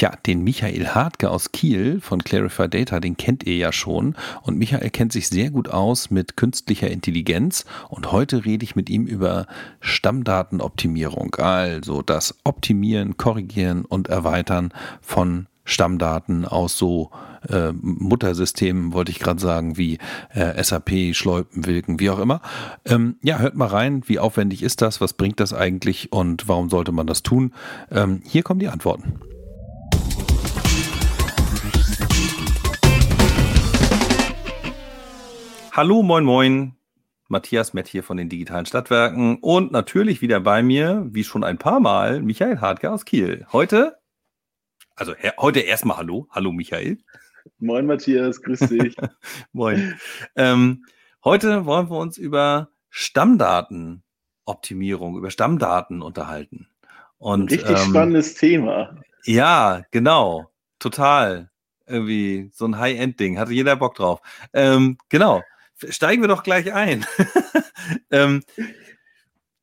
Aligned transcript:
Tja, 0.00 0.16
den 0.26 0.42
Michael 0.44 0.86
Hartke 0.86 1.28
aus 1.28 1.52
Kiel 1.52 2.00
von 2.00 2.24
Clarify 2.24 2.70
Data, 2.70 3.00
den 3.00 3.18
kennt 3.18 3.44
ihr 3.44 3.56
ja 3.56 3.70
schon. 3.70 4.14
Und 4.40 4.56
Michael 4.56 4.88
kennt 4.88 5.12
sich 5.12 5.28
sehr 5.28 5.50
gut 5.50 5.68
aus 5.68 6.10
mit 6.10 6.38
künstlicher 6.38 6.90
Intelligenz. 6.90 7.66
Und 7.90 8.10
heute 8.10 8.46
rede 8.46 8.64
ich 8.64 8.74
mit 8.74 8.88
ihm 8.88 9.04
über 9.04 9.46
Stammdatenoptimierung, 9.82 11.34
also 11.34 12.00
das 12.00 12.34
Optimieren, 12.44 13.18
Korrigieren 13.18 13.84
und 13.84 14.08
Erweitern 14.08 14.72
von 15.02 15.48
Stammdaten 15.64 16.46
aus 16.46 16.78
so 16.78 17.10
äh, 17.50 17.72
Muttersystemen, 17.72 18.94
wollte 18.94 19.12
ich 19.12 19.18
gerade 19.18 19.38
sagen, 19.38 19.76
wie 19.76 19.98
äh, 20.32 20.64
SAP, 20.64 21.14
Schleupen, 21.14 21.66
Wilken, 21.66 22.00
wie 22.00 22.08
auch 22.08 22.20
immer. 22.20 22.40
Ähm, 22.86 23.16
ja, 23.20 23.38
hört 23.38 23.54
mal 23.54 23.68
rein, 23.68 24.02
wie 24.06 24.18
aufwendig 24.18 24.62
ist 24.62 24.80
das, 24.80 25.02
was 25.02 25.12
bringt 25.12 25.40
das 25.40 25.52
eigentlich 25.52 26.10
und 26.10 26.48
warum 26.48 26.70
sollte 26.70 26.90
man 26.90 27.06
das 27.06 27.22
tun? 27.22 27.52
Ähm, 27.90 28.22
hier 28.24 28.42
kommen 28.42 28.60
die 28.60 28.68
Antworten. 28.68 29.29
Hallo, 35.80 36.02
moin, 36.02 36.24
moin. 36.24 36.76
Matthias 37.28 37.72
Mett 37.72 37.88
hier 37.88 38.02
von 38.02 38.18
den 38.18 38.28
Digitalen 38.28 38.66
Stadtwerken 38.66 39.38
und 39.38 39.72
natürlich 39.72 40.20
wieder 40.20 40.38
bei 40.38 40.62
mir, 40.62 41.08
wie 41.10 41.24
schon 41.24 41.42
ein 41.42 41.56
paar 41.56 41.80
Mal, 41.80 42.20
Michael 42.20 42.60
Hartke 42.60 42.92
aus 42.92 43.06
Kiel. 43.06 43.46
Heute 43.50 43.96
also 44.94 45.14
heute 45.38 45.60
erstmal 45.60 45.96
Hallo. 45.96 46.28
Hallo 46.32 46.52
Michael. 46.52 46.98
Moin 47.60 47.86
Matthias, 47.86 48.42
grüß 48.42 48.58
dich. 48.58 48.94
Moin. 49.52 49.98
Ähm, 50.36 50.84
heute 51.24 51.64
wollen 51.64 51.88
wir 51.88 51.96
uns 51.96 52.18
über 52.18 52.68
Stammdatenoptimierung, 52.90 55.16
über 55.16 55.30
Stammdaten 55.30 56.02
unterhalten. 56.02 56.68
Und, 57.16 57.52
Richtig 57.52 57.70
ähm, 57.70 57.88
spannendes 57.88 58.34
Thema. 58.34 59.00
Ja, 59.24 59.80
genau. 59.92 60.50
Total. 60.78 61.50
Irgendwie 61.86 62.50
so 62.52 62.66
ein 62.66 62.78
High-End-Ding. 62.78 63.38
Hatte 63.38 63.52
jeder 63.52 63.76
Bock 63.76 63.94
drauf. 63.94 64.20
Ähm, 64.52 64.98
genau. 65.08 65.40
Steigen 65.88 66.22
wir 66.22 66.28
doch 66.28 66.42
gleich 66.42 66.72
ein. 66.72 67.06
ähm, 68.10 68.42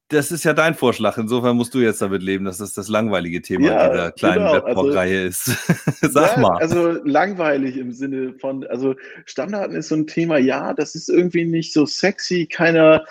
das 0.10 0.32
ist 0.32 0.46
ja 0.46 0.54
dein 0.54 0.74
Vorschlag. 0.74 1.18
Insofern 1.18 1.58
musst 1.58 1.74
du 1.74 1.80
jetzt 1.80 2.02
damit 2.02 2.24
leben, 2.24 2.46
dass 2.46 2.60
das 2.60 2.74
das 2.74 2.88
langweilige 2.88 3.42
Thema 3.42 3.68
ja, 3.68 3.90
dieser 3.90 4.12
kleinen 4.14 4.46
genau. 4.46 4.54
Webtalk-Reihe 4.54 5.24
also, 5.26 5.52
ist. 5.52 6.02
Sag 6.02 6.38
ja, 6.38 6.42
mal. 6.42 6.58
Also 6.60 6.92
langweilig 7.04 7.76
im 7.78 7.92
Sinne 7.92 8.34
von, 8.40 8.66
also 8.68 8.96
Stammdaten 9.26 9.76
ist 9.76 9.90
so 9.90 9.96
ein 9.96 10.08
Thema, 10.08 10.38
ja, 10.38 10.74
das 10.74 10.96
ist 10.96 11.10
irgendwie 11.10 11.46
nicht 11.46 11.74
so 11.74 11.86
sexy. 11.86 12.46
Keiner 12.46 13.06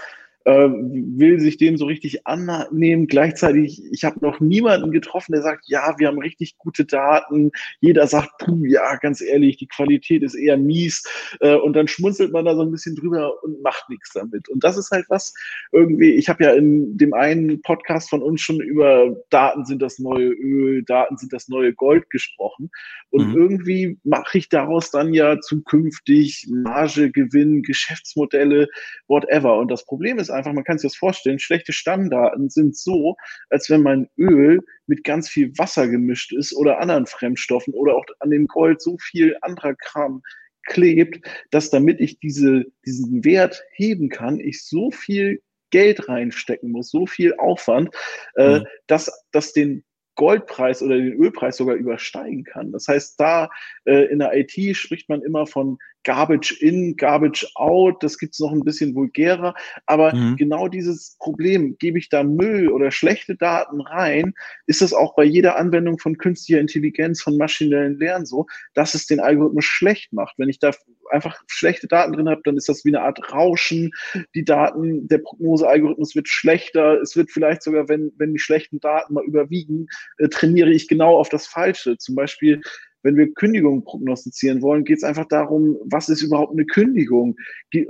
äh, 0.47 0.69
will 0.71 1.41
sich 1.41 1.57
dem 1.57 1.77
so 1.77 1.87
richtig 1.87 2.25
annehmen. 2.27 3.09
Gleichzeitig, 3.09 3.83
ich 3.91 4.05
habe 4.05 4.25
noch 4.25 4.39
niemanden 4.39 4.93
getroffen, 4.93 5.33
der 5.33 5.43
sagt, 5.43 5.65
ja, 5.67 5.97
wir 5.99 6.07
haben 6.07 6.21
richtig 6.21 6.57
gute 6.57 6.85
Daten. 6.85 7.51
Jeder 7.81 8.07
sagt, 8.07 8.31
puh, 8.39 8.65
ja, 8.65 8.95
ganz 8.97 9.21
ehrlich, 9.21 9.57
die 9.57 9.67
Qualität 9.67 10.23
ist 10.23 10.37
eher 10.37 10.57
mies. 10.57 11.03
Äh, 11.41 11.57
und 11.57 11.73
dann 11.73 11.89
schmunzelt 11.89 12.33
man 12.33 12.45
da 12.45 12.55
so 12.55 12.63
ein 12.63 12.71
bisschen 12.71 12.95
drüber 12.95 13.33
und 13.43 13.61
macht 13.63 13.91
nichts 13.91 14.13
damit. 14.13 14.49
Und 14.49 14.63
das 14.63 14.77
ist 14.77 14.93
halt 14.93 15.07
was 15.09 15.35
irgendwie, 15.73 16.13
ich 16.13 16.29
habe 16.29 16.45
ja 16.45 16.53
in 16.53 16.97
dem 16.97 17.13
einen 17.13 17.61
Podcast 17.63 18.09
von 18.09 18.23
uns 18.23 18.41
schon 18.41 18.61
über 18.61 19.17
Daten 19.31 19.65
sind 19.65 19.83
das 19.83 19.99
neue 19.99 20.29
Öl, 20.29 20.85
Daten 20.85 21.17
sind 21.17 21.33
das 21.33 21.49
neue 21.49 21.75
Gold 21.75 22.09
gesprochen. 22.11 22.71
Und 23.11 23.31
mhm. 23.31 23.37
irgendwie 23.37 23.99
mache 24.05 24.39
ich 24.39 24.49
daraus 24.49 24.93
dann 24.93 25.13
ja 25.13 25.41
zukünftig 25.41 26.47
Marge, 26.49 27.11
Gewinn, 27.11 27.63
Geschäftsmodelle, 27.63 28.69
whatever. 29.09 29.59
Und 29.59 29.73
das 29.73 29.85
Problem 29.85 30.19
ist 30.19 30.36
einfach, 30.37 30.53
man 30.53 30.65
kann 30.65 30.79
sich 30.79 30.91
das 30.91 30.97
vorstellen, 30.97 31.39
schlechte 31.39 31.73
Stammdaten 31.73 32.49
sind 32.49 32.77
so, 32.77 33.17
als 33.51 33.69
wenn 33.71 33.83
mein 33.83 34.09
Öl 34.19 34.61
mit 34.87 35.05
ganz 35.05 35.29
viel 35.29 35.53
Wasser 35.59 35.89
gemischt 35.89 36.33
ist 36.33 36.55
oder 36.55 36.81
anderen 36.81 37.07
Fremdstoffen 37.07 37.75
oder 37.75 37.97
auch 37.97 38.05
an 38.21 38.31
dem 38.31 38.47
Gold 38.47 38.81
so 38.81 38.97
viel 38.99 39.37
anderer 39.41 39.75
Kram 39.75 40.23
klebt, 40.67 41.27
dass 41.51 41.71
damit 41.71 42.01
ich 42.01 42.19
diese, 42.19 42.65
diesen 42.85 43.25
Wert 43.25 43.63
heben 43.73 44.09
kann, 44.09 44.41
ich 44.41 44.65
so 44.65 44.91
viel 44.91 45.41
Geld 45.71 46.09
reinstecken 46.09 46.71
muss, 46.71 46.91
so 46.91 47.07
viel 47.07 47.35
Aufwand, 47.39 47.95
äh, 48.37 48.61
mhm. 48.61 48.67
dass, 48.87 49.11
dass 49.33 49.53
den 49.53 49.85
Goldpreis 50.17 50.83
oder 50.83 50.97
den 50.97 51.13
Ölpreis 51.13 51.59
sogar 51.59 51.77
übersteigen 51.77 52.45
kann. 52.45 52.73
Das 52.73 52.89
heißt, 52.89 53.21
da 53.21 53.51
äh, 53.85 54.07
in 54.07 54.19
der 54.19 54.35
IT 54.35 54.77
spricht 54.77 55.09
man 55.09 55.23
immer 55.23 55.47
von 55.47 55.79
Garbage 56.07 56.53
in, 56.63 56.97
Garbage 56.97 57.51
out. 57.57 58.01
Das 58.01 58.17
gibt 58.17 58.35
es 58.35 58.39
noch 58.39 58.53
ein 58.53 58.63
bisschen 58.63 58.95
vulgärer. 58.95 59.55
Aber 59.87 60.15
mhm. 60.15 60.37
genau 60.37 60.69
dieses 60.69 61.17
Problem, 61.19 61.77
gebe 61.79 61.99
ich 61.99 62.09
da 62.09 62.23
Müll 62.23 62.69
oder 62.69 62.93
schlechte 62.93 63.35
Daten 63.35 63.81
rein, 63.81 64.33
ist 64.67 64.83
das 64.83 64.93
auch 64.93 65.17
bei 65.17 65.25
jeder 65.25 65.57
Anwendung 65.59 65.99
von 65.99 66.17
künstlicher 66.17 66.61
Intelligenz, 66.61 67.21
von 67.21 67.37
maschinellen 67.37 67.99
Lernen 67.99 68.25
so, 68.25 68.47
dass 68.75 68.95
es 68.95 69.07
den 69.07 69.19
Algorithmus 69.19 69.65
schlecht 69.65 70.13
macht. 70.13 70.39
Wenn 70.39 70.49
ich 70.49 70.61
da 70.61 70.71
einfach 71.11 71.43
schlechte 71.49 71.89
Daten 71.89 72.13
drin 72.13 72.29
habe, 72.29 72.43
dann 72.45 72.57
ist 72.57 72.69
das 72.69 72.85
wie 72.85 72.91
eine 72.91 73.03
Art 73.03 73.33
Rauschen. 73.33 73.91
Die 74.37 74.45
Daten, 74.45 75.09
der 75.09 75.19
Prognosealgorithmus 75.19 76.15
wird 76.15 76.29
schlechter. 76.29 77.01
Es 77.01 77.17
wird 77.17 77.33
vielleicht 77.33 77.65
sogar, 77.65 77.89
wenn, 77.89 78.13
wenn 78.17 78.33
die 78.33 78.39
schlechten 78.39 78.79
Daten 78.79 79.15
mal 79.15 79.25
überwiegen, 79.25 79.89
äh, 80.19 80.29
trainiere 80.29 80.71
ich 80.71 80.87
genau 80.87 81.17
auf 81.19 81.31
das 81.31 81.49
Falsche. 81.49 81.99
Zum 81.99 82.15
Beispiel 82.15 82.61
wenn 83.07 83.17
wir 83.17 83.33
Kündigungen 83.33 83.85
prognostizieren 83.85 84.63
wollen, 84.63 84.85
geht 84.85 84.99
es 84.99 85.05
einfach 85.05 85.27
darum, 85.27 85.77
was 85.85 86.09
ist 86.09 86.23
überhaupt 86.23 86.53
eine 86.53 86.67
Kündigung? 86.67 87.37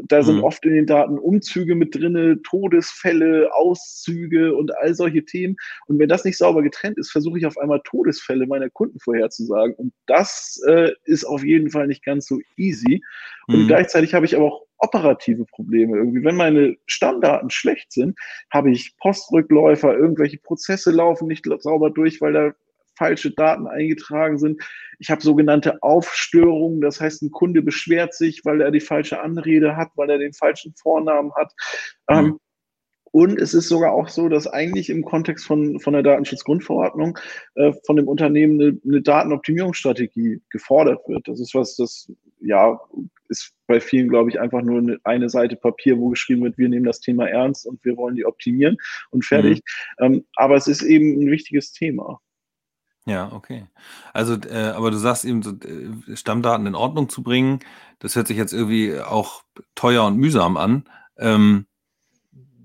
Da 0.09 0.23
sind 0.23 0.37
mhm. 0.37 0.45
oft 0.45 0.63
in 0.67 0.75
den 0.75 0.87
Daten 0.87 1.19
Umzüge 1.19 1.75
mit 1.75 1.95
drinne, 1.95 2.43
Todesfälle, 2.43 3.49
Auszüge 3.55 4.55
und 4.55 4.77
all 4.77 4.95
solche 4.95 5.25
Themen. 5.25 5.57
Und 5.87 5.99
wenn 5.99 6.11
das 6.11 6.27
nicht 6.27 6.37
sauber 6.37 6.63
getrennt 6.63 6.99
ist, 6.99 7.11
versuche 7.11 7.39
ich 7.39 7.47
auf 7.47 7.57
einmal 7.57 7.81
Todesfälle 7.85 8.47
meiner 8.47 8.69
Kunden 8.69 9.01
vorherzusagen. 9.01 9.75
Und 9.77 9.95
das 10.07 10.61
äh, 10.69 10.91
ist 11.05 11.25
auf 11.25 11.43
jeden 11.43 11.71
Fall 11.71 11.87
nicht 11.87 12.05
ganz 12.05 12.27
so 12.27 12.39
easy. 12.59 13.03
Und 13.47 13.63
mhm. 13.63 13.69
gleichzeitig 13.69 14.13
habe 14.13 14.27
ich 14.27 14.37
aber 14.37 14.45
auch 14.45 14.67
operative 14.79 15.47
Probleme 15.47 15.97
irgendwie. 15.97 16.25
Wenn 16.25 16.37
meine 16.37 16.77
Stammdaten 16.85 17.49
schlecht 17.49 17.91
sind, 17.91 18.19
habe 18.51 18.71
ich 18.71 18.99
Postrückläufer, 18.99 19.97
irgendwelche 19.97 20.37
Prozesse 20.37 20.91
laufen 20.91 21.27
nicht 21.27 21.47
sauber 21.61 21.89
durch, 21.89 22.21
weil 22.21 22.35
da 22.35 22.53
falsche 22.97 23.31
Daten 23.31 23.67
eingetragen 23.67 24.39
sind. 24.39 24.63
Ich 24.99 25.11
habe 25.11 25.23
sogenannte 25.23 25.83
Aufstörungen, 25.83 26.81
das 26.81 27.01
heißt, 27.01 27.23
ein 27.23 27.31
Kunde 27.31 27.63
beschwert 27.63 28.15
sich, 28.15 28.45
weil 28.45 28.61
er 28.61 28.71
die 28.71 28.81
falsche 28.81 29.21
Anrede 29.21 29.77
hat, 29.77 29.91
weil 29.95 30.11
er 30.11 30.19
den 30.19 30.33
falschen 30.33 30.75
Vornamen 30.75 31.33
hat. 31.35 31.53
Mhm. 32.09 32.17
Ähm, 32.17 32.41
und 33.13 33.41
es 33.41 33.55
ist 33.55 33.69
sogar 33.69 33.93
auch 33.93 34.09
so, 34.09 34.29
dass 34.29 34.47
eigentlich 34.47 34.91
im 34.91 35.03
Kontext 35.03 35.47
von, 35.47 35.81
von 35.81 35.95
der 35.95 36.03
Datenschutzgrundverordnung 36.03 37.19
äh, 37.55 37.73
von 37.87 37.97
dem 37.97 38.09
Unternehmen 38.09 38.61
eine, 38.61 38.79
eine 38.85 39.01
Datenoptimierungsstrategie 39.01 40.43
gefordert 40.51 41.01
wird. 41.09 41.27
Das 41.27 41.41
ist 41.41 41.55
was, 41.55 41.77
das 41.77 42.13
ja 42.41 42.79
ist 43.29 43.55
bei 43.67 43.81
vielen, 43.81 44.09
glaube 44.09 44.29
ich, 44.29 44.39
einfach 44.39 44.61
nur 44.61 44.79
eine, 44.79 44.99
eine, 45.05 45.31
Seite 45.31 45.57
Papier, 45.57 45.99
wo 45.99 46.11
geschrieben 46.11 46.43
wird, 46.43 46.59
wir 46.59 46.69
nehmen 46.69 46.85
das 46.85 47.01
Thema 47.01 47.27
ernst 47.27 47.67
und 47.67 47.83
wir 47.85 47.97
wollen 47.97 48.17
die 48.17 48.27
optimieren 48.27 48.77
und 49.11 49.25
fertig. 49.25 49.63
Mhm. 49.99 50.05
Ähm, 50.05 50.25
aber 50.35 50.57
es 50.57 50.67
ist 50.67 50.83
eben 50.83 51.19
ein 51.19 51.31
wichtiges 51.31 51.73
Thema. 51.73 52.21
Ja, 53.07 53.31
okay. 53.33 53.67
Also, 54.13 54.35
äh, 54.35 54.73
aber 54.75 54.91
du 54.91 54.97
sagst 54.97 55.25
eben, 55.25 55.43
so, 55.43 55.53
äh, 55.53 56.17
Stammdaten 56.17 56.67
in 56.67 56.75
Ordnung 56.75 57.09
zu 57.09 57.23
bringen, 57.23 57.61
das 58.01 58.17
hört 58.17 58.27
sich 58.27 58.37
jetzt 58.37 58.53
irgendwie 58.53 58.99
auch 58.99 59.45
teuer 59.77 60.05
und 60.05 60.17
mühsam 60.17 60.57
an. 60.57 60.85
Ähm, 61.17 61.67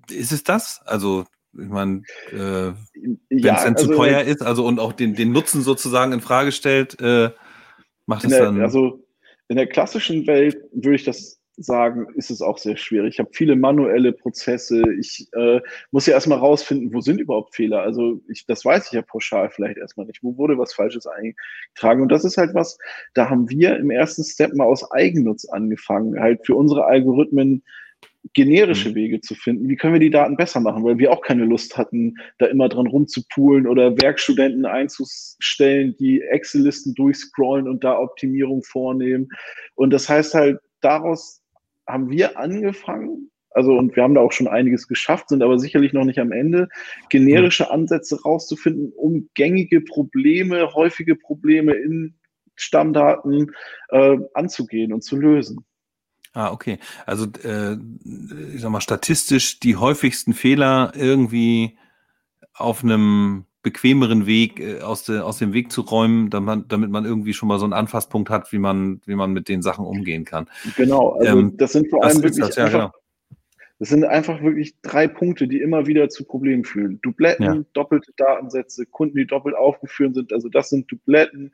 ist 0.09 0.31
es 0.31 0.43
das? 0.43 0.81
Also, 0.85 1.25
ich 1.53 1.67
meine, 1.67 2.01
äh, 2.31 2.33
wenn 2.33 3.19
es 3.29 3.43
Ja, 3.43 3.63
denn 3.63 3.77
zu 3.77 3.87
also 3.87 3.95
teuer 3.95 4.21
ist, 4.21 4.41
also 4.41 4.65
und 4.65 4.79
auch 4.79 4.93
den, 4.93 5.15
den 5.15 5.31
Nutzen 5.31 5.61
sozusagen 5.61 6.11
in 6.11 6.21
Frage 6.21 6.51
stellt, 6.51 6.99
äh, 6.99 7.29
macht 8.07 8.25
es 8.25 8.31
dann. 8.31 8.59
also 8.61 9.05
in 9.47 9.57
der 9.57 9.67
klassischen 9.67 10.25
Welt 10.27 10.57
würde 10.71 10.95
ich 10.95 11.03
das 11.03 11.40
sagen, 11.57 12.07
ist 12.15 12.31
es 12.31 12.41
auch 12.41 12.57
sehr 12.57 12.77
schwierig. 12.77 13.15
Ich 13.15 13.19
habe 13.19 13.29
viele 13.33 13.55
manuelle 13.55 14.13
Prozesse. 14.13 14.81
Ich 14.99 15.27
äh, 15.33 15.59
muss 15.91 16.05
ja 16.05 16.13
erstmal 16.13 16.39
rausfinden, 16.39 16.93
wo 16.93 17.01
sind 17.01 17.19
überhaupt 17.19 17.55
Fehler. 17.55 17.81
Also 17.81 18.21
ich, 18.29 18.45
das 18.45 18.65
weiß 18.65 18.87
ich 18.87 18.93
ja 18.93 19.01
pauschal 19.01 19.49
vielleicht 19.49 19.77
erstmal 19.77 20.05
nicht. 20.05 20.23
Wo 20.23 20.37
wurde 20.37 20.57
was 20.57 20.73
Falsches 20.73 21.07
eingetragen? 21.07 22.01
Und 22.01 22.09
das 22.09 22.25
ist 22.25 22.37
halt 22.37 22.53
was, 22.53 22.77
da 23.13 23.29
haben 23.29 23.49
wir 23.49 23.77
im 23.77 23.91
ersten 23.91 24.23
Step 24.23 24.53
mal 24.53 24.65
aus 24.65 24.91
Eigennutz 24.91 25.45
angefangen, 25.45 26.19
halt 26.19 26.45
für 26.45 26.55
unsere 26.55 26.85
Algorithmen 26.85 27.63
generische 28.33 28.89
mhm. 28.89 28.95
Wege 28.95 29.21
zu 29.21 29.35
finden. 29.35 29.67
Wie 29.67 29.75
können 29.75 29.93
wir 29.93 29.99
die 29.99 30.09
Daten 30.09 30.37
besser 30.37 30.59
machen? 30.59 30.83
Weil 30.83 30.99
wir 30.99 31.11
auch 31.11 31.21
keine 31.21 31.45
Lust 31.45 31.77
hatten, 31.77 32.15
da 32.37 32.45
immer 32.45 32.69
dran 32.69 32.87
rumzupulen 32.87 33.67
oder 33.67 33.99
Werkstudenten 34.01 34.65
einzustellen, 34.65 35.95
die 35.99 36.21
Excel-Listen 36.21 36.93
durchscrollen 36.93 37.67
und 37.67 37.83
da 37.83 37.97
Optimierung 37.97 38.63
vornehmen. 38.63 39.29
Und 39.75 39.91
das 39.91 40.07
heißt 40.07 40.33
halt, 40.35 40.59
daraus 40.81 41.40
haben 41.87 42.09
wir 42.09 42.37
angefangen, 42.37 43.31
also 43.49 43.73
und 43.73 43.95
wir 43.95 44.03
haben 44.03 44.15
da 44.15 44.21
auch 44.21 44.31
schon 44.31 44.47
einiges 44.47 44.87
geschafft, 44.87 45.29
sind 45.29 45.43
aber 45.43 45.59
sicherlich 45.59 45.93
noch 45.93 46.05
nicht 46.05 46.19
am 46.19 46.31
Ende, 46.31 46.69
generische 47.09 47.69
Ansätze 47.69 48.21
rauszufinden, 48.21 48.93
um 48.95 49.29
gängige 49.33 49.81
Probleme, 49.81 50.73
häufige 50.73 51.15
Probleme 51.15 51.73
in 51.73 52.15
Stammdaten 52.55 53.51
äh, 53.89 54.17
anzugehen 54.33 54.93
und 54.93 55.03
zu 55.03 55.17
lösen. 55.17 55.65
Ah, 56.33 56.51
okay. 56.51 56.79
Also 57.05 57.25
äh, 57.43 57.77
ich 58.53 58.61
sag 58.61 58.69
mal, 58.71 58.81
statistisch 58.81 59.59
die 59.59 59.75
häufigsten 59.75 60.33
Fehler 60.33 60.93
irgendwie 60.95 61.77
auf 62.53 62.83
einem 62.83 63.45
bequemeren 63.63 64.25
Weg 64.25 64.59
äh, 64.59 64.81
aus, 64.81 65.03
de, 65.03 65.19
aus 65.19 65.37
dem 65.37 65.53
Weg 65.53 65.71
zu 65.71 65.81
räumen, 65.81 66.29
damit 66.29 66.45
man, 66.45 66.67
damit 66.67 66.89
man 66.89 67.05
irgendwie 67.05 67.33
schon 67.33 67.47
mal 67.47 67.59
so 67.59 67.65
einen 67.65 67.73
Anfasspunkt 67.73 68.29
hat, 68.29 68.51
wie 68.51 68.57
man, 68.57 69.01
wie 69.05 69.15
man 69.15 69.31
mit 69.31 69.49
den 69.49 69.61
Sachen 69.61 69.85
umgehen 69.85 70.25
kann. 70.25 70.49
Genau, 70.75 71.11
also 71.11 71.39
ähm, 71.39 71.57
das 71.57 71.73
sind 71.73 71.89
vor 71.89 72.03
allem 72.03 72.23
wirklich 72.23 72.45
das, 72.45 72.55
ja, 72.55 72.65
einfach, 72.65 72.91
genau. 72.91 73.37
das 73.79 73.89
sind 73.89 74.03
einfach 74.03 74.41
wirklich 74.41 74.75
drei 74.81 75.07
Punkte, 75.07 75.47
die 75.47 75.61
immer 75.61 75.85
wieder 75.85 76.09
zu 76.09 76.25
Problemen 76.25 76.65
führen. 76.65 76.99
Dubletten, 77.01 77.45
ja. 77.45 77.63
doppelte 77.73 78.11
Datensätze, 78.17 78.85
Kunden, 78.85 79.17
die 79.17 79.27
doppelt 79.27 79.55
aufgeführt 79.55 80.15
sind, 80.15 80.33
also 80.33 80.49
das 80.49 80.69
sind 80.69 80.91
Dubletten, 80.91 81.51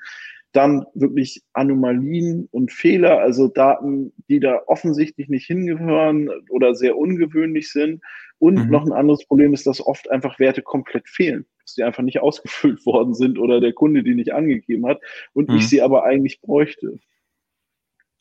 dann 0.54 0.86
wirklich 0.94 1.44
Anomalien 1.54 2.48
und 2.52 2.72
Fehler, 2.72 3.20
also 3.20 3.48
Daten, 3.48 4.14
die 4.30 4.40
da 4.40 4.62
offensichtlich 4.66 5.28
nicht 5.28 5.46
hingehören 5.46 6.30
oder 6.50 6.74
sehr 6.74 6.98
ungewöhnlich 6.98 7.72
sind. 7.72 8.02
Und 8.40 8.66
mhm. 8.66 8.72
noch 8.72 8.86
ein 8.86 8.94
anderes 8.94 9.26
Problem 9.26 9.54
ist, 9.54 9.68
dass 9.68 9.86
oft 9.86 10.10
einfach 10.10 10.40
Werte 10.40 10.62
komplett 10.62 11.10
fehlen, 11.10 11.46
dass 11.68 11.76
die 11.76 11.84
einfach 11.84 12.04
nicht 12.04 12.20
ausgefüllt 12.22 12.86
worden 12.86 13.14
sind 13.14 13.38
oder 13.38 13.60
der 13.60 13.74
Kunde 13.74 14.04
die 14.04 14.16
nicht 14.16 14.34
angegeben 14.34 14.88
hat 14.88 15.02
und 15.34 15.50
mhm. 15.50 15.58
ich 15.58 15.70
sie 15.70 15.82
aber 15.82 16.04
eigentlich 16.04 16.42
bräuchte. 16.42 17.00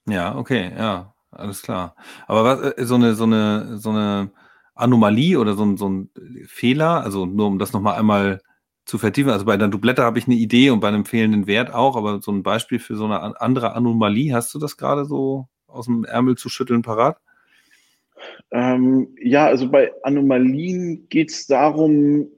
Ja, 0.09 0.37
okay, 0.37 0.73
ja, 0.77 1.15
alles 1.31 1.63
klar. 1.63 1.97
Aber 2.27 2.45
was, 2.45 2.73
äh, 2.75 2.85
so 2.85 2.97
eine, 2.97 3.15
so 3.15 3.25
eine, 3.25 3.79
so 3.79 3.91
eine 3.91 4.31
Anomalie 4.75 5.39
oder 5.39 5.55
so 5.55 5.65
ein, 5.65 5.77
so 5.77 5.89
ein 5.89 6.11
Fehler, 6.47 7.03
also 7.03 7.27
nur 7.27 7.47
um 7.47 7.59
das 7.59 7.73
nochmal 7.73 7.99
einmal 7.99 8.41
zu 8.85 8.99
vertiefen. 8.99 9.31
Also 9.31 9.45
bei 9.45 9.55
einer 9.55 9.69
Dublette 9.69 10.03
habe 10.03 10.19
ich 10.19 10.27
eine 10.27 10.37
Idee 10.37 10.71
und 10.71 10.81
bei 10.81 10.89
einem 10.89 11.05
fehlenden 11.05 11.47
Wert 11.47 11.75
auch, 11.75 11.97
aber 11.97 12.21
so 12.21 12.31
ein 12.31 12.45
Beispiel 12.45 12.79
für 12.79 12.95
so 12.95 13.05
eine 13.05 13.41
andere 13.41 13.75
Anomalie, 13.75 14.33
hast 14.33 14.55
du 14.55 14.59
das 14.59 14.77
gerade 14.77 15.07
so 15.07 15.49
aus 15.67 15.87
dem 15.87 16.05
Ärmel 16.05 16.37
zu 16.37 16.49
schütteln 16.49 16.83
parat? 16.83 17.19
Ähm, 18.53 19.09
ja, 19.21 19.47
also 19.47 19.69
bei 19.69 19.93
Anomalien 20.05 21.09
geht 21.09 21.31
es 21.31 21.47
darum, 21.47 22.29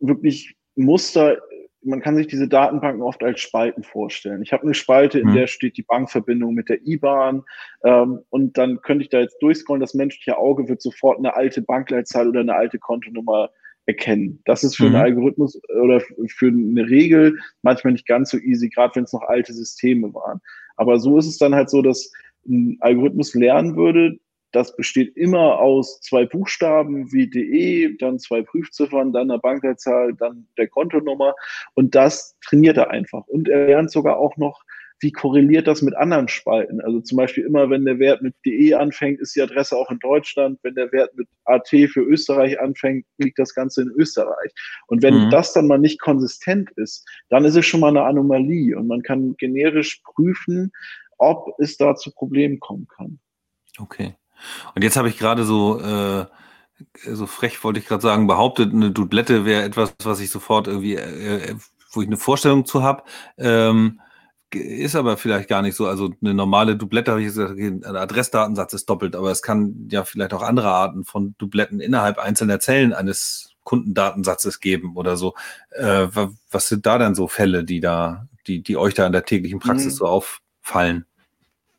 wirklich 0.00 0.56
Muster, 0.78 1.38
man 1.82 2.00
kann 2.00 2.16
sich 2.16 2.26
diese 2.26 2.48
Datenbanken 2.48 3.02
oft 3.02 3.22
als 3.22 3.40
Spalten 3.40 3.82
vorstellen. 3.82 4.42
Ich 4.42 4.52
habe 4.52 4.64
eine 4.64 4.74
Spalte, 4.74 5.18
in 5.20 5.28
mhm. 5.28 5.34
der 5.34 5.46
steht 5.46 5.76
die 5.76 5.82
Bankverbindung 5.82 6.54
mit 6.54 6.68
der 6.68 6.86
IBAN 6.86 7.42
ähm, 7.84 8.20
und 8.30 8.58
dann 8.58 8.80
könnte 8.82 9.04
ich 9.04 9.10
da 9.10 9.20
jetzt 9.20 9.38
durchscrollen, 9.40 9.80
das 9.80 9.94
menschliche 9.94 10.38
Auge 10.38 10.68
wird 10.68 10.82
sofort 10.82 11.18
eine 11.18 11.34
alte 11.34 11.62
Bankleitzahl 11.62 12.28
oder 12.28 12.40
eine 12.40 12.54
alte 12.54 12.78
Kontonummer 12.78 13.50
erkennen. 13.86 14.40
Das 14.44 14.64
ist 14.64 14.76
für 14.76 14.88
mhm. 14.88 14.96
einen 14.96 15.04
Algorithmus 15.04 15.60
oder 15.80 16.00
für 16.00 16.48
eine 16.48 16.88
Regel 16.88 17.38
manchmal 17.62 17.94
nicht 17.94 18.06
ganz 18.06 18.30
so 18.30 18.38
easy, 18.38 18.68
gerade 18.68 18.96
wenn 18.96 19.04
es 19.04 19.12
noch 19.12 19.22
alte 19.22 19.52
Systeme 19.52 20.12
waren. 20.12 20.40
Aber 20.76 20.98
so 20.98 21.18
ist 21.18 21.26
es 21.26 21.38
dann 21.38 21.54
halt 21.54 21.70
so, 21.70 21.80
dass 21.80 22.12
ein 22.46 22.76
Algorithmus 22.80 23.34
lernen 23.34 23.76
würde, 23.76 24.18
das 24.52 24.74
besteht 24.76 25.16
immer 25.16 25.58
aus 25.58 26.00
zwei 26.00 26.24
Buchstaben 26.24 27.12
wie 27.12 27.28
DE, 27.28 27.96
dann 27.98 28.18
zwei 28.18 28.42
Prüfziffern, 28.42 29.12
dann 29.12 29.30
eine 29.30 29.38
Bankleitzahl, 29.38 30.14
dann 30.14 30.46
der 30.56 30.68
Kontonummer 30.68 31.34
und 31.74 31.94
das 31.94 32.36
trainiert 32.44 32.76
er 32.76 32.90
einfach. 32.90 33.26
Und 33.26 33.48
er 33.48 33.66
lernt 33.66 33.90
sogar 33.90 34.18
auch 34.18 34.36
noch 34.36 34.64
wie 35.00 35.12
korreliert 35.12 35.66
das 35.66 35.82
mit 35.82 35.96
anderen 35.96 36.28
Spalten? 36.28 36.80
Also 36.80 37.00
zum 37.00 37.16
Beispiel 37.16 37.44
immer, 37.44 37.70
wenn 37.70 37.84
der 37.84 37.98
Wert 37.98 38.22
mit 38.22 38.34
DE 38.44 38.74
anfängt, 38.74 39.20
ist 39.20 39.36
die 39.36 39.42
Adresse 39.42 39.76
auch 39.76 39.90
in 39.90 39.98
Deutschland. 40.00 40.58
Wenn 40.62 40.74
der 40.74 40.90
Wert 40.92 41.14
mit 41.16 41.28
AT 41.44 41.68
für 41.68 42.00
Österreich 42.00 42.60
anfängt, 42.60 43.06
liegt 43.18 43.38
das 43.38 43.54
Ganze 43.54 43.82
in 43.82 43.90
Österreich. 43.90 44.52
Und 44.88 45.02
wenn 45.02 45.26
mhm. 45.26 45.30
das 45.30 45.52
dann 45.52 45.66
mal 45.66 45.78
nicht 45.78 46.00
konsistent 46.00 46.70
ist, 46.72 47.06
dann 47.28 47.44
ist 47.44 47.54
es 47.54 47.66
schon 47.66 47.80
mal 47.80 47.88
eine 47.88 48.02
Anomalie 48.02 48.76
und 48.76 48.88
man 48.88 49.02
kann 49.02 49.36
generisch 49.36 50.02
prüfen, 50.02 50.72
ob 51.18 51.54
es 51.58 51.76
da 51.76 51.94
zu 51.94 52.12
Problemen 52.12 52.58
kommen 52.58 52.88
kann. 52.88 53.20
Okay. 53.78 54.14
Und 54.74 54.82
jetzt 54.82 54.96
habe 54.96 55.08
ich 55.08 55.18
gerade 55.18 55.44
so, 55.44 55.80
äh, 55.80 56.26
so 57.04 57.26
frech 57.26 57.62
wollte 57.64 57.80
ich 57.80 57.86
gerade 57.86 58.02
sagen, 58.02 58.26
behauptet, 58.26 58.72
eine 58.72 58.90
Dublette 58.90 59.44
wäre 59.44 59.62
etwas, 59.62 59.94
was 60.02 60.20
ich 60.20 60.30
sofort 60.30 60.68
irgendwie, 60.68 60.94
äh, 60.94 61.50
äh 61.50 61.56
wo 61.92 62.02
ich 62.02 62.06
eine 62.06 62.18
Vorstellung 62.18 62.66
zu 62.66 62.82
habe. 62.82 63.02
Ähm, 63.38 64.00
ist 64.54 64.96
aber 64.96 65.16
vielleicht 65.16 65.48
gar 65.48 65.62
nicht 65.62 65.74
so. 65.74 65.86
Also 65.86 66.10
eine 66.22 66.34
normale 66.34 66.76
Dublette, 66.76 67.10
habe 67.10 67.20
ich 67.20 67.28
gesagt, 67.28 67.58
ein 67.58 67.84
Adressdatensatz 67.84 68.72
ist 68.72 68.88
doppelt, 68.88 69.14
aber 69.14 69.30
es 69.30 69.42
kann 69.42 69.88
ja 69.90 70.04
vielleicht 70.04 70.32
auch 70.32 70.42
andere 70.42 70.68
Arten 70.68 71.04
von 71.04 71.34
Dubletten 71.38 71.80
innerhalb 71.80 72.18
einzelner 72.18 72.60
Zellen 72.60 72.92
eines 72.92 73.54
Kundendatensatzes 73.64 74.60
geben 74.60 74.96
oder 74.96 75.16
so. 75.16 75.34
Äh, 75.70 76.08
was 76.50 76.68
sind 76.68 76.86
da 76.86 76.96
dann 76.96 77.14
so 77.14 77.28
Fälle, 77.28 77.64
die 77.64 77.80
da, 77.80 78.26
die, 78.46 78.62
die 78.62 78.76
euch 78.78 78.94
da 78.94 79.06
in 79.06 79.12
der 79.12 79.24
täglichen 79.24 79.58
Praxis 79.58 79.94
mhm. 79.94 79.98
so 79.98 80.06
auffallen? 80.06 81.04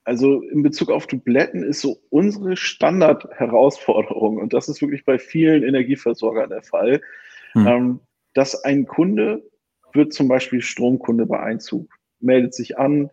Also 0.10 0.42
in 0.42 0.64
Bezug 0.64 0.90
auf 0.90 1.06
Dubletten 1.06 1.62
ist 1.62 1.82
so 1.82 2.00
unsere 2.10 2.58
Standardherausforderung, 2.58 4.38
und 4.38 4.56
das 4.56 4.68
ist 4.68 4.82
wirklich 4.82 5.06
bei 5.06 5.20
vielen 5.20 5.62
Energieversorgern 5.62 6.50
der 6.50 6.64
Fall, 6.64 7.02
hm. 7.52 7.68
ähm, 7.68 8.00
dass 8.34 8.64
ein 8.64 8.88
Kunde 8.88 9.48
wird 9.94 10.12
zum 10.12 10.28
Beispiel 10.28 10.64
Stromkunde 10.64 11.28
bei 11.28 11.40
Einzug 11.40 11.94
meldet 12.20 12.56
sich 12.56 12.80
an, 12.80 13.12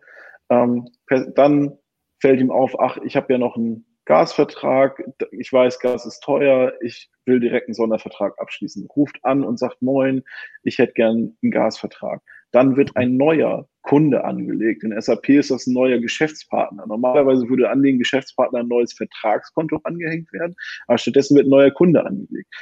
ähm, 0.49 0.87
dann 1.35 1.77
fällt 2.19 2.39
ihm 2.39 2.49
auf, 2.49 2.79
ach, 2.79 2.97
ich 3.05 3.15
habe 3.15 3.31
ja 3.31 3.37
noch 3.37 3.57
einen 3.57 3.85
Gasvertrag, 4.05 5.03
ich 5.29 5.53
weiß, 5.53 5.79
Gas 5.79 6.07
ist 6.07 6.23
teuer, 6.23 6.73
ich 6.81 7.11
will 7.25 7.39
direkt 7.39 7.67
einen 7.67 7.75
Sondervertrag 7.75 8.39
abschließen. 8.39 8.87
Ruft 8.95 9.23
an 9.23 9.43
und 9.43 9.59
sagt, 9.59 9.83
moin, 9.83 10.23
ich 10.63 10.79
hätte 10.79 10.93
gern 10.93 11.37
einen 11.43 11.51
Gasvertrag. 11.51 12.23
Dann 12.51 12.77
wird 12.77 12.95
ein 12.95 13.17
neuer 13.17 13.67
Kunde 13.81 14.23
angelegt. 14.25 14.83
In 14.83 14.99
SAP 14.99 15.29
ist 15.29 15.51
das 15.51 15.67
ein 15.67 15.73
neuer 15.73 15.99
Geschäftspartner. 15.99 16.85
Normalerweise 16.87 17.47
würde 17.49 17.69
an 17.69 17.83
den 17.83 17.99
Geschäftspartner 17.99 18.59
ein 18.59 18.67
neues 18.67 18.93
Vertragskonto 18.93 19.79
angehängt 19.83 20.31
werden, 20.33 20.55
aber 20.87 20.97
stattdessen 20.97 21.35
wird 21.35 21.47
ein 21.47 21.51
neuer 21.51 21.71
Kunde 21.71 22.05
angelegt. 22.05 22.53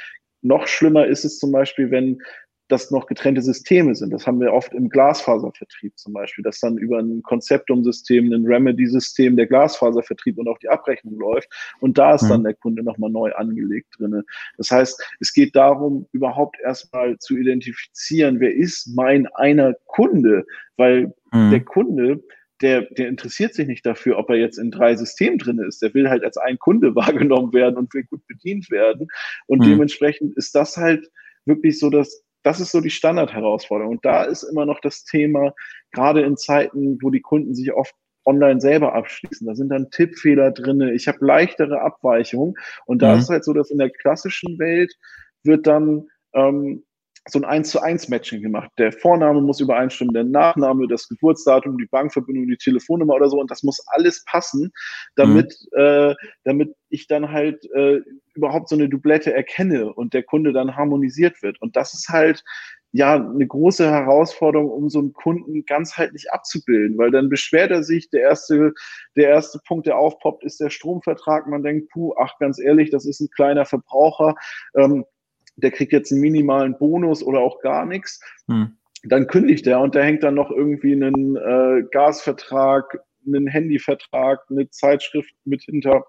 Noch 0.42 0.66
schlimmer 0.68 1.06
ist 1.06 1.24
es 1.24 1.38
zum 1.38 1.50
Beispiel, 1.50 1.90
wenn 1.90 2.22
das 2.68 2.90
noch 2.90 3.06
getrennte 3.06 3.42
Systeme 3.42 3.94
sind. 3.94 4.12
Das 4.12 4.26
haben 4.26 4.40
wir 4.40 4.52
oft 4.52 4.74
im 4.74 4.88
Glasfaservertrieb 4.88 5.96
zum 5.96 6.12
Beispiel, 6.12 6.42
dass 6.42 6.58
dann 6.58 6.78
über 6.78 6.98
ein 6.98 7.22
Konzeptum-System, 7.22 8.32
ein 8.32 8.44
Remedy-System 8.44 9.36
der 9.36 9.46
Glasfaservertrieb 9.46 10.38
und 10.38 10.48
auch 10.48 10.58
die 10.58 10.68
Abrechnung 10.68 11.18
läuft. 11.18 11.48
Und 11.80 11.96
da 11.96 12.14
ist 12.14 12.22
mhm. 12.22 12.28
dann 12.28 12.44
der 12.44 12.54
Kunde 12.54 12.82
nochmal 12.82 13.10
neu 13.10 13.32
angelegt 13.34 13.94
drinne. 13.98 14.24
Das 14.56 14.70
heißt, 14.70 15.00
es 15.20 15.32
geht 15.32 15.54
darum, 15.54 16.06
überhaupt 16.12 16.56
erstmal 16.60 17.18
zu 17.18 17.36
identifizieren, 17.36 18.40
wer 18.40 18.54
ist 18.54 18.88
mein 18.96 19.26
einer 19.28 19.74
Kunde, 19.86 20.44
weil 20.76 21.14
mhm. 21.32 21.50
der 21.50 21.64
Kunde, 21.64 22.24
der, 22.62 22.82
der 22.82 23.08
interessiert 23.08 23.54
sich 23.54 23.68
nicht 23.68 23.86
dafür, 23.86 24.18
ob 24.18 24.30
er 24.30 24.36
jetzt 24.36 24.58
in 24.58 24.72
drei 24.72 24.96
Systemen 24.96 25.38
drin 25.38 25.58
ist. 25.58 25.82
Der 25.82 25.94
will 25.94 26.08
halt 26.08 26.24
als 26.24 26.36
ein 26.36 26.58
Kunde 26.58 26.94
wahrgenommen 26.96 27.52
werden 27.52 27.76
und 27.76 27.94
will 27.94 28.04
gut 28.04 28.26
bedient 28.26 28.72
werden. 28.72 29.06
Und 29.46 29.60
mhm. 29.60 29.70
dementsprechend 29.70 30.36
ist 30.36 30.54
das 30.56 30.76
halt 30.76 31.08
wirklich 31.44 31.78
so 31.78 31.90
dass 31.90 32.25
das 32.46 32.60
ist 32.60 32.70
so 32.70 32.80
die 32.80 32.90
Standardherausforderung. 32.90 33.94
Und 33.94 34.04
da 34.04 34.22
ist 34.22 34.44
immer 34.44 34.66
noch 34.66 34.78
das 34.78 35.02
Thema, 35.02 35.52
gerade 35.90 36.22
in 36.22 36.36
Zeiten, 36.36 36.96
wo 37.02 37.10
die 37.10 37.20
Kunden 37.20 37.56
sich 37.56 37.72
oft 37.72 37.92
online 38.24 38.60
selber 38.60 38.94
abschließen. 38.94 39.48
Da 39.48 39.56
sind 39.56 39.68
dann 39.70 39.90
Tippfehler 39.90 40.52
drin. 40.52 40.80
Ich 40.94 41.08
habe 41.08 41.26
leichtere 41.26 41.80
Abweichungen. 41.80 42.54
Und 42.84 43.02
da 43.02 43.14
mhm. 43.14 43.18
ist 43.18 43.30
halt 43.30 43.42
so, 43.42 43.52
dass 43.52 43.72
in 43.72 43.78
der 43.78 43.90
klassischen 43.90 44.60
Welt 44.60 44.94
wird 45.42 45.66
dann 45.66 46.06
ähm, 46.34 46.84
so 47.28 47.38
ein 47.38 47.44
1 47.44 47.70
zu 47.70 47.80
1 47.80 48.08
Matching 48.08 48.42
gemacht. 48.42 48.70
Der 48.78 48.92
Vorname 48.92 49.40
muss 49.40 49.60
übereinstimmen, 49.60 50.14
der 50.14 50.24
Nachname, 50.24 50.86
das 50.88 51.08
Geburtsdatum, 51.08 51.78
die 51.78 51.86
Bankverbindung, 51.86 52.46
die 52.46 52.56
Telefonnummer 52.56 53.14
oder 53.14 53.28
so. 53.28 53.40
Und 53.40 53.50
das 53.50 53.62
muss 53.62 53.84
alles 53.88 54.24
passen, 54.24 54.72
damit, 55.16 55.54
mhm. 55.72 55.80
äh, 55.80 56.14
damit 56.44 56.74
ich 56.88 57.06
dann 57.06 57.30
halt 57.30 57.64
äh, 57.72 58.00
überhaupt 58.34 58.68
so 58.68 58.76
eine 58.76 58.88
Dublette 58.88 59.32
erkenne 59.32 59.92
und 59.92 60.14
der 60.14 60.22
Kunde 60.22 60.52
dann 60.52 60.76
harmonisiert 60.76 61.42
wird. 61.42 61.60
Und 61.60 61.76
das 61.76 61.94
ist 61.94 62.08
halt 62.08 62.44
ja 62.92 63.14
eine 63.14 63.46
große 63.46 63.90
Herausforderung, 63.90 64.70
um 64.70 64.88
so 64.88 65.00
einen 65.00 65.12
Kunden 65.12 65.64
ganzheitlich 65.66 66.30
abzubilden, 66.30 66.96
weil 66.96 67.10
dann 67.10 67.28
beschwert 67.28 67.70
er 67.70 67.82
sich, 67.82 68.08
der 68.10 68.22
erste, 68.22 68.72
der 69.16 69.28
erste 69.28 69.58
Punkt, 69.66 69.86
der 69.86 69.98
aufpoppt, 69.98 70.44
ist 70.44 70.60
der 70.60 70.70
Stromvertrag. 70.70 71.46
Man 71.46 71.62
denkt, 71.62 71.90
puh, 71.90 72.14
ach, 72.18 72.38
ganz 72.38 72.58
ehrlich, 72.58 72.90
das 72.90 73.04
ist 73.04 73.20
ein 73.20 73.28
kleiner 73.34 73.66
Verbraucher. 73.66 74.34
Ähm, 74.74 75.04
der 75.56 75.70
kriegt 75.70 75.92
jetzt 75.92 76.12
einen 76.12 76.20
minimalen 76.20 76.76
Bonus 76.78 77.22
oder 77.22 77.40
auch 77.40 77.60
gar 77.60 77.86
nichts. 77.86 78.20
Hm. 78.46 78.76
Dann 79.04 79.26
kündigt 79.26 79.66
er 79.66 79.80
und 79.80 79.94
der 79.94 80.04
hängt 80.04 80.22
dann 80.22 80.34
noch 80.34 80.50
irgendwie 80.50 80.92
einen 80.92 81.36
äh, 81.36 81.84
Gasvertrag, 81.90 82.98
einen 83.26 83.46
Handyvertrag, 83.46 84.40
eine 84.50 84.68
Zeitschrift 84.70 85.34
mit 85.44 85.62
hinter 85.62 86.04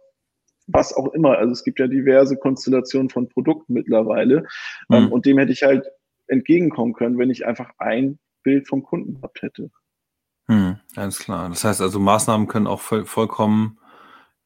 was 0.67 0.93
auch 0.93 1.13
immer. 1.13 1.37
Also 1.37 1.53
es 1.53 1.63
gibt 1.63 1.79
ja 1.79 1.87
diverse 1.87 2.37
Konstellationen 2.37 3.09
von 3.09 3.29
Produkten 3.29 3.73
mittlerweile. 3.73 4.45
Ähm, 4.91 5.05
hm. 5.05 5.11
und 5.11 5.25
dem 5.25 5.37
hätte 5.37 5.53
ich 5.53 5.63
halt 5.63 5.85
entgegenkommen 6.27 6.93
können, 6.93 7.17
wenn 7.17 7.29
ich 7.29 7.45
einfach 7.45 7.71
ein 7.77 8.19
Bild 8.43 8.67
vom 8.67 8.83
Kunden 8.83 9.15
gehabt 9.15 9.41
hätte. 9.41 9.71
Hm, 10.47 10.77
ganz 10.95 11.19
klar. 11.19 11.49
Das 11.49 11.63
heißt 11.63 11.81
also, 11.81 11.99
Maßnahmen 11.99 12.47
können 12.47 12.67
auch 12.67 12.81
voll, 12.81 13.05
vollkommen 13.05 13.79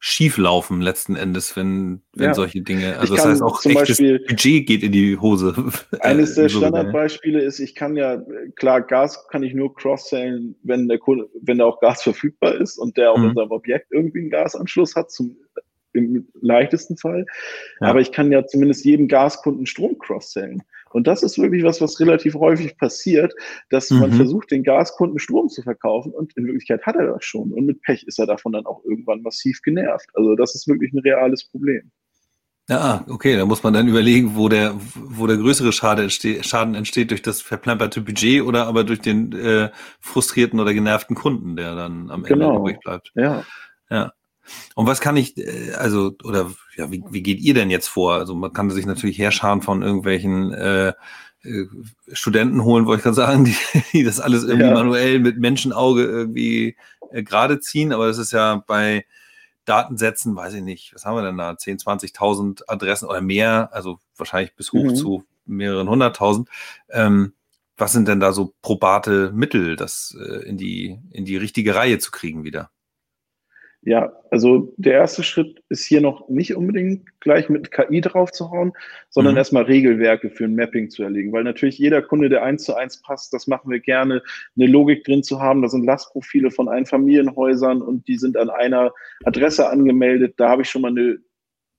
schief 0.04 0.36
laufen 0.36 0.80
letzten 0.80 1.14
Endes, 1.14 1.56
wenn, 1.56 2.02
wenn 2.12 2.30
ja. 2.30 2.34
solche 2.34 2.60
Dinge, 2.60 2.98
also 2.98 3.14
das 3.14 3.24
heißt 3.24 3.40
auch 3.40 3.60
zum 3.60 3.74
Beispiel, 3.74 4.18
Budget 4.26 4.66
geht 4.66 4.82
in 4.82 4.90
die 4.90 5.16
Hose. 5.16 5.54
Eines 6.00 6.34
der 6.34 6.48
Standardbeispiele 6.48 7.40
ist, 7.40 7.60
ich 7.60 7.76
kann 7.76 7.94
ja, 7.94 8.20
klar, 8.56 8.82
Gas 8.82 9.28
kann 9.28 9.44
ich 9.44 9.54
nur 9.54 9.72
cross-sellen, 9.72 10.56
wenn 10.64 10.88
der 10.88 10.98
Kunde, 10.98 11.28
wenn 11.40 11.58
da 11.58 11.66
auch 11.66 11.78
Gas 11.78 12.02
verfügbar 12.02 12.56
ist 12.56 12.78
und 12.78 12.96
der 12.96 13.12
auch 13.12 13.16
mhm. 13.16 13.28
in 13.28 13.34
seinem 13.36 13.52
Objekt 13.52 13.92
irgendwie 13.92 14.18
einen 14.18 14.30
Gasanschluss 14.30 14.96
hat, 14.96 15.12
zum, 15.12 15.36
im 15.92 16.26
leichtesten 16.40 16.96
Fall. 16.96 17.24
Ja. 17.80 17.86
Aber 17.86 18.00
ich 18.00 18.10
kann 18.10 18.32
ja 18.32 18.44
zumindest 18.44 18.84
jedem 18.84 19.06
Gaskunden 19.06 19.66
Strom 19.66 20.00
cross-sellen. 20.00 20.64
Und 20.94 21.06
das 21.06 21.22
ist 21.22 21.38
wirklich 21.38 21.64
was, 21.64 21.80
was 21.80 21.98
relativ 22.00 22.34
häufig 22.34 22.76
passiert, 22.76 23.32
dass 23.70 23.90
mhm. 23.90 24.00
man 24.00 24.12
versucht, 24.12 24.50
den 24.50 24.62
Gaskunden 24.62 25.18
Strom 25.18 25.48
zu 25.48 25.62
verkaufen 25.62 26.12
und 26.12 26.36
in 26.36 26.46
Wirklichkeit 26.46 26.82
hat 26.82 26.96
er 26.96 27.06
das 27.06 27.24
schon. 27.24 27.52
Und 27.52 27.66
mit 27.66 27.82
Pech 27.82 28.04
ist 28.06 28.18
er 28.18 28.26
davon 28.26 28.52
dann 28.52 28.66
auch 28.66 28.84
irgendwann 28.84 29.22
massiv 29.22 29.60
genervt. 29.62 30.08
Also 30.14 30.34
das 30.36 30.54
ist 30.54 30.68
wirklich 30.68 30.92
ein 30.92 30.98
reales 31.00 31.48
Problem. 31.48 31.90
Ja, 32.68 33.04
okay, 33.08 33.36
da 33.36 33.44
muss 33.44 33.62
man 33.64 33.74
dann 33.74 33.88
überlegen, 33.88 34.36
wo 34.36 34.48
der, 34.48 34.74
wo 34.94 35.26
der 35.26 35.36
größere 35.36 35.72
Schade 35.72 36.02
entsteht, 36.02 36.46
Schaden 36.46 36.74
entsteht 36.76 37.10
durch 37.10 37.20
das 37.20 37.42
verplemperte 37.42 38.00
Budget 38.00 38.42
oder 38.42 38.66
aber 38.66 38.84
durch 38.84 39.00
den 39.00 39.32
äh, 39.32 39.70
frustrierten 40.00 40.60
oder 40.60 40.72
genervten 40.72 41.16
Kunden, 41.16 41.56
der 41.56 41.74
dann 41.74 42.10
am 42.10 42.24
Ende 42.24 42.28
genau. 42.28 42.60
übrig 42.60 42.78
bleibt. 42.80 43.10
Ja. 43.16 43.44
Ja. 43.90 44.12
Und 44.74 44.86
was 44.86 45.00
kann 45.00 45.16
ich, 45.16 45.36
äh, 45.36 45.72
also, 45.74 46.14
oder 46.24 46.50
ja, 46.76 46.90
wie, 46.90 47.02
wie 47.10 47.22
geht 47.22 47.40
ihr 47.40 47.54
denn 47.54 47.70
jetzt 47.70 47.88
vor? 47.88 48.14
Also 48.14 48.34
man 48.34 48.52
kann 48.52 48.70
sich 48.70 48.86
natürlich 48.86 49.18
herscharen 49.18 49.62
von 49.62 49.82
irgendwelchen 49.82 50.52
äh, 50.52 50.92
äh, 51.44 51.66
Studenten 52.12 52.64
holen, 52.64 52.86
wollte 52.86 53.00
ich 53.00 53.04
gerade 53.04 53.16
sagen, 53.16 53.44
die, 53.44 53.56
die 53.92 54.04
das 54.04 54.20
alles 54.20 54.44
irgendwie 54.44 54.68
ja. 54.68 54.74
manuell 54.74 55.18
mit 55.18 55.38
Menschenauge 55.38 56.04
irgendwie 56.04 56.76
äh, 57.10 57.22
gerade 57.22 57.60
ziehen, 57.60 57.92
aber 57.92 58.06
das 58.06 58.18
ist 58.18 58.32
ja 58.32 58.62
bei 58.66 59.04
Datensätzen, 59.64 60.34
weiß 60.34 60.54
ich 60.54 60.62
nicht, 60.62 60.94
was 60.94 61.04
haben 61.04 61.16
wir 61.16 61.22
denn 61.22 61.38
da, 61.38 61.56
10, 61.56 61.78
20.000 61.78 62.62
Adressen 62.66 63.08
oder 63.08 63.20
mehr, 63.20 63.70
also 63.72 63.98
wahrscheinlich 64.16 64.54
bis 64.56 64.72
hoch 64.72 64.90
mhm. 64.90 64.96
zu 64.96 65.24
mehreren 65.46 65.88
hunderttausend. 65.88 66.48
Ähm, 66.90 67.34
was 67.76 67.92
sind 67.92 68.06
denn 68.06 68.20
da 68.20 68.32
so 68.32 68.54
probate 68.62 69.32
Mittel, 69.32 69.76
das 69.76 70.16
äh, 70.18 70.48
in, 70.48 70.56
die, 70.56 70.98
in 71.10 71.24
die 71.24 71.36
richtige 71.36 71.74
Reihe 71.74 71.98
zu 71.98 72.10
kriegen 72.10 72.44
wieder? 72.44 72.70
Ja, 73.84 74.12
also 74.30 74.72
der 74.76 74.92
erste 74.92 75.24
Schritt 75.24 75.60
ist 75.68 75.84
hier 75.84 76.00
noch 76.00 76.28
nicht 76.28 76.54
unbedingt 76.54 77.18
gleich 77.18 77.48
mit 77.48 77.72
KI 77.72 78.00
draufzuhauen, 78.00 78.72
sondern 79.10 79.34
mhm. 79.34 79.38
erstmal 79.38 79.64
Regelwerke 79.64 80.30
für 80.30 80.44
ein 80.44 80.54
Mapping 80.54 80.88
zu 80.88 81.02
erlegen, 81.02 81.32
weil 81.32 81.42
natürlich 81.42 81.78
jeder 81.78 82.00
Kunde, 82.00 82.28
der 82.28 82.44
eins 82.44 82.62
zu 82.62 82.76
eins 82.76 83.02
passt, 83.02 83.32
das 83.32 83.48
machen 83.48 83.72
wir 83.72 83.80
gerne, 83.80 84.22
eine 84.56 84.66
Logik 84.68 85.02
drin 85.02 85.24
zu 85.24 85.40
haben. 85.40 85.62
Da 85.62 85.68
sind 85.68 85.84
Lastprofile 85.84 86.52
von 86.52 86.68
Einfamilienhäusern 86.68 87.82
und 87.82 88.06
die 88.06 88.18
sind 88.18 88.36
an 88.36 88.50
einer 88.50 88.92
Adresse 89.24 89.68
angemeldet. 89.68 90.34
Da 90.36 90.48
habe 90.48 90.62
ich 90.62 90.70
schon 90.70 90.82
mal 90.82 90.92
eine, 90.92 91.18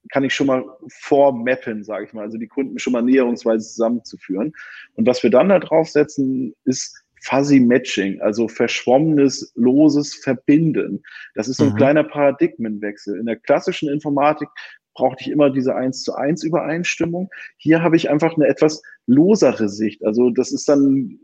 kann 0.10 0.26
ich 0.26 0.34
schon 0.34 0.48
mal 0.48 0.66
vormappen, 0.90 1.86
sage 1.86 2.04
ich 2.04 2.12
mal, 2.12 2.24
also 2.24 2.38
die 2.38 2.48
Kunden 2.48 2.80
schon 2.80 2.92
mal 2.92 3.02
näherungsweise 3.02 3.66
zusammenzuführen. 3.66 4.52
Und 4.96 5.08
was 5.08 5.24
wir 5.24 5.30
dann 5.30 5.48
da 5.48 5.60
draufsetzen, 5.60 6.54
ist 6.66 7.03
Fuzzy 7.24 7.60
Matching, 7.60 8.22
also 8.22 8.48
verschwommenes, 8.48 9.54
loses 9.56 10.16
Verbinden. 10.16 11.02
Das 11.36 11.48
ist 11.48 11.58
so 11.58 11.66
ein 11.66 11.72
mhm. 11.72 11.78
kleiner 11.78 12.04
Paradigmenwechsel. 12.04 13.18
In 13.18 13.26
der 13.26 13.38
klassischen 13.38 13.90
Informatik 13.90 14.50
brauchte 14.94 15.24
ich 15.24 15.32
immer 15.32 15.50
diese 15.50 15.76
eins 15.76 16.04
zu 16.04 16.14
eins 16.16 16.44
Übereinstimmung. 16.44 17.30
Hier 17.58 17.82
habe 17.82 17.96
ich 17.96 18.10
einfach 18.10 18.36
eine 18.36 18.48
etwas 18.48 18.82
losere 19.08 19.70
Sicht. 19.70 20.04
Also 20.06 20.30
das 20.30 20.52
ist 20.52 20.68
dann 20.68 21.18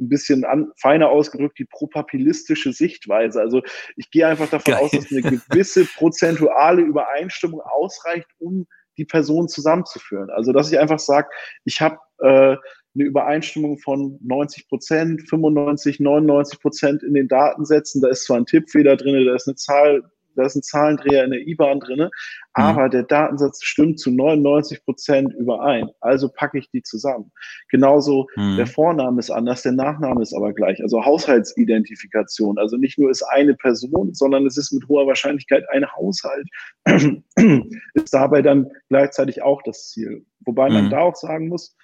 ein 0.00 0.08
bisschen 0.08 0.44
an, 0.44 0.70
feiner 0.76 1.08
ausgedrückt 1.08 1.58
die 1.58 1.64
propapillistische 1.64 2.72
Sichtweise. 2.72 3.40
Also 3.40 3.62
ich 3.96 4.10
gehe 4.10 4.26
einfach 4.26 4.48
davon 4.48 4.74
Geil. 4.74 4.82
aus, 4.82 4.90
dass 4.92 5.10
eine 5.10 5.22
gewisse 5.22 5.86
prozentuale 5.96 6.82
Übereinstimmung 6.82 7.60
ausreicht, 7.60 8.28
um 8.38 8.66
die 8.98 9.04
Person 9.04 9.48
zusammenzuführen. 9.48 10.30
Also 10.30 10.52
dass 10.52 10.70
ich 10.70 10.78
einfach 10.78 10.98
sage, 10.98 11.28
ich 11.64 11.80
habe 11.80 11.98
äh, 12.20 12.56
eine 12.98 13.08
Übereinstimmung 13.08 13.78
von 13.78 14.18
90 14.22 14.68
Prozent, 14.68 15.22
95, 15.28 16.00
99 16.00 16.60
Prozent 16.60 17.02
in 17.02 17.14
den 17.14 17.28
Datensätzen. 17.28 18.02
Da 18.02 18.08
ist 18.08 18.24
zwar 18.24 18.38
ein 18.38 18.46
Tippfehler 18.46 18.96
drin, 18.96 19.24
da 19.24 19.34
ist 19.34 19.46
eine 19.46 19.54
Zahl, 19.54 20.02
da 20.34 20.44
ist 20.44 20.56
ein 20.56 20.62
Zahlendreher 20.62 21.24
in 21.24 21.30
der 21.30 21.46
IBAN 21.46 21.80
drin, 21.80 21.98
mhm. 21.98 22.08
aber 22.52 22.86
mhm. 22.86 22.90
der 22.90 23.02
Datensatz 23.04 23.62
stimmt 23.62 23.98
zu 23.98 24.10
99 24.10 24.84
Prozent 24.84 25.32
überein. 25.34 25.88
Also 26.00 26.28
packe 26.28 26.58
ich 26.58 26.70
die 26.70 26.82
zusammen. 26.82 27.30
Genauso 27.70 28.26
mhm. 28.36 28.56
der 28.56 28.66
Vorname 28.66 29.20
ist 29.20 29.30
anders, 29.30 29.62
der 29.62 29.72
Nachname 29.72 30.22
ist 30.22 30.34
aber 30.34 30.52
gleich. 30.52 30.80
Also 30.82 31.04
Haushaltsidentifikation. 31.04 32.58
Also 32.58 32.76
nicht 32.76 32.98
nur 32.98 33.10
ist 33.10 33.22
eine 33.22 33.54
Person, 33.54 34.14
sondern 34.14 34.46
es 34.46 34.56
ist 34.56 34.72
mit 34.72 34.88
hoher 34.88 35.06
Wahrscheinlichkeit 35.06 35.64
ein 35.70 35.86
Haushalt. 35.92 36.48
ist 37.94 38.14
dabei 38.14 38.42
dann 38.42 38.70
gleichzeitig 38.88 39.42
auch 39.42 39.62
das 39.62 39.90
Ziel. 39.90 40.24
Wobei 40.40 40.68
man 40.68 40.86
mhm. 40.86 40.90
da 40.90 41.00
auch 41.00 41.16
sagen 41.16 41.48
muss, 41.48 41.76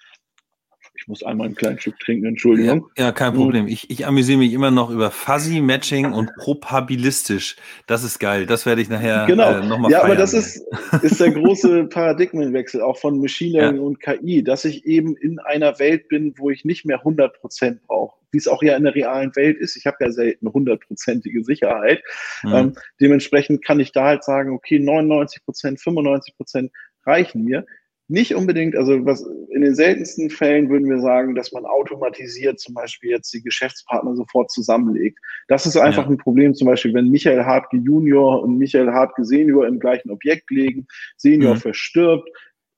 ich 1.04 1.08
muss 1.08 1.22
einmal 1.22 1.48
ein 1.48 1.54
kleines 1.54 1.82
Stück 1.82 2.00
trinken, 2.00 2.24
Entschuldigung. 2.24 2.88
Ja, 2.96 3.04
ja 3.04 3.12
kein 3.12 3.34
Problem. 3.34 3.66
Ich, 3.66 3.90
ich 3.90 4.06
amüsiere 4.06 4.38
mich 4.38 4.54
immer 4.54 4.70
noch 4.70 4.88
über 4.88 5.10
Fuzzy 5.10 5.60
Matching 5.60 6.14
und 6.14 6.30
probabilistisch. 6.36 7.56
Das 7.86 8.04
ist 8.04 8.18
geil. 8.18 8.46
Das 8.46 8.64
werde 8.64 8.80
ich 8.80 8.88
nachher 8.88 9.26
genau. 9.26 9.50
äh, 9.50 9.66
nochmal 9.66 9.90
Ja, 9.90 9.98
feiern. 9.98 10.12
aber 10.12 10.18
das 10.18 10.32
ist, 10.32 10.64
ist 11.02 11.20
der 11.20 11.32
große 11.32 11.84
Paradigmenwechsel 11.90 12.80
auch 12.80 12.96
von 12.96 13.20
Machine 13.20 13.52
Learning 13.52 13.82
ja. 13.82 13.86
und 13.86 14.00
KI, 14.00 14.42
dass 14.42 14.64
ich 14.64 14.86
eben 14.86 15.14
in 15.14 15.38
einer 15.40 15.78
Welt 15.78 16.08
bin, 16.08 16.32
wo 16.38 16.48
ich 16.48 16.64
nicht 16.64 16.86
mehr 16.86 17.00
100 17.00 17.38
Prozent 17.38 17.82
brauche 17.86 18.14
wie 18.30 18.38
es 18.38 18.48
auch 18.48 18.64
ja 18.64 18.76
in 18.76 18.82
der 18.82 18.96
realen 18.96 19.30
Welt 19.36 19.58
ist. 19.58 19.76
Ich 19.76 19.86
habe 19.86 19.98
ja 20.00 20.10
selten 20.10 20.52
hundertprozentige 20.52 21.44
Sicherheit. 21.44 22.02
Mhm. 22.42 22.52
Ähm, 22.52 22.74
dementsprechend 23.00 23.64
kann 23.64 23.78
ich 23.78 23.92
da 23.92 24.06
halt 24.06 24.24
sagen, 24.24 24.50
okay, 24.50 24.80
99 24.80 25.44
Prozent, 25.44 25.80
95 25.80 26.36
Prozent 26.36 26.72
reichen 27.06 27.44
mir 27.44 27.64
nicht 28.08 28.34
unbedingt, 28.34 28.76
also 28.76 29.04
was 29.06 29.24
in 29.54 29.62
den 29.62 29.74
seltensten 29.74 30.28
Fällen 30.30 30.68
würden 30.68 30.90
wir 30.90 31.00
sagen, 31.00 31.34
dass 31.34 31.52
man 31.52 31.64
automatisiert 31.64 32.60
zum 32.60 32.74
Beispiel 32.74 33.10
jetzt 33.10 33.32
die 33.32 33.42
Geschäftspartner 33.42 34.14
sofort 34.16 34.50
zusammenlegt. 34.50 35.18
Das 35.48 35.64
ist 35.64 35.76
einfach 35.76 36.04
ja. 36.04 36.10
ein 36.10 36.18
Problem, 36.18 36.54
zum 36.54 36.66
Beispiel, 36.66 36.92
wenn 36.92 37.08
Michael 37.08 37.44
Hartke 37.44 37.76
Junior 37.76 38.42
und 38.42 38.58
Michael 38.58 38.92
Hartke 38.92 39.24
Senior 39.24 39.66
im 39.66 39.78
gleichen 39.78 40.10
Objekt 40.10 40.50
liegen, 40.50 40.86
Senior 41.16 41.54
mhm. 41.54 41.60
verstirbt, 41.60 42.28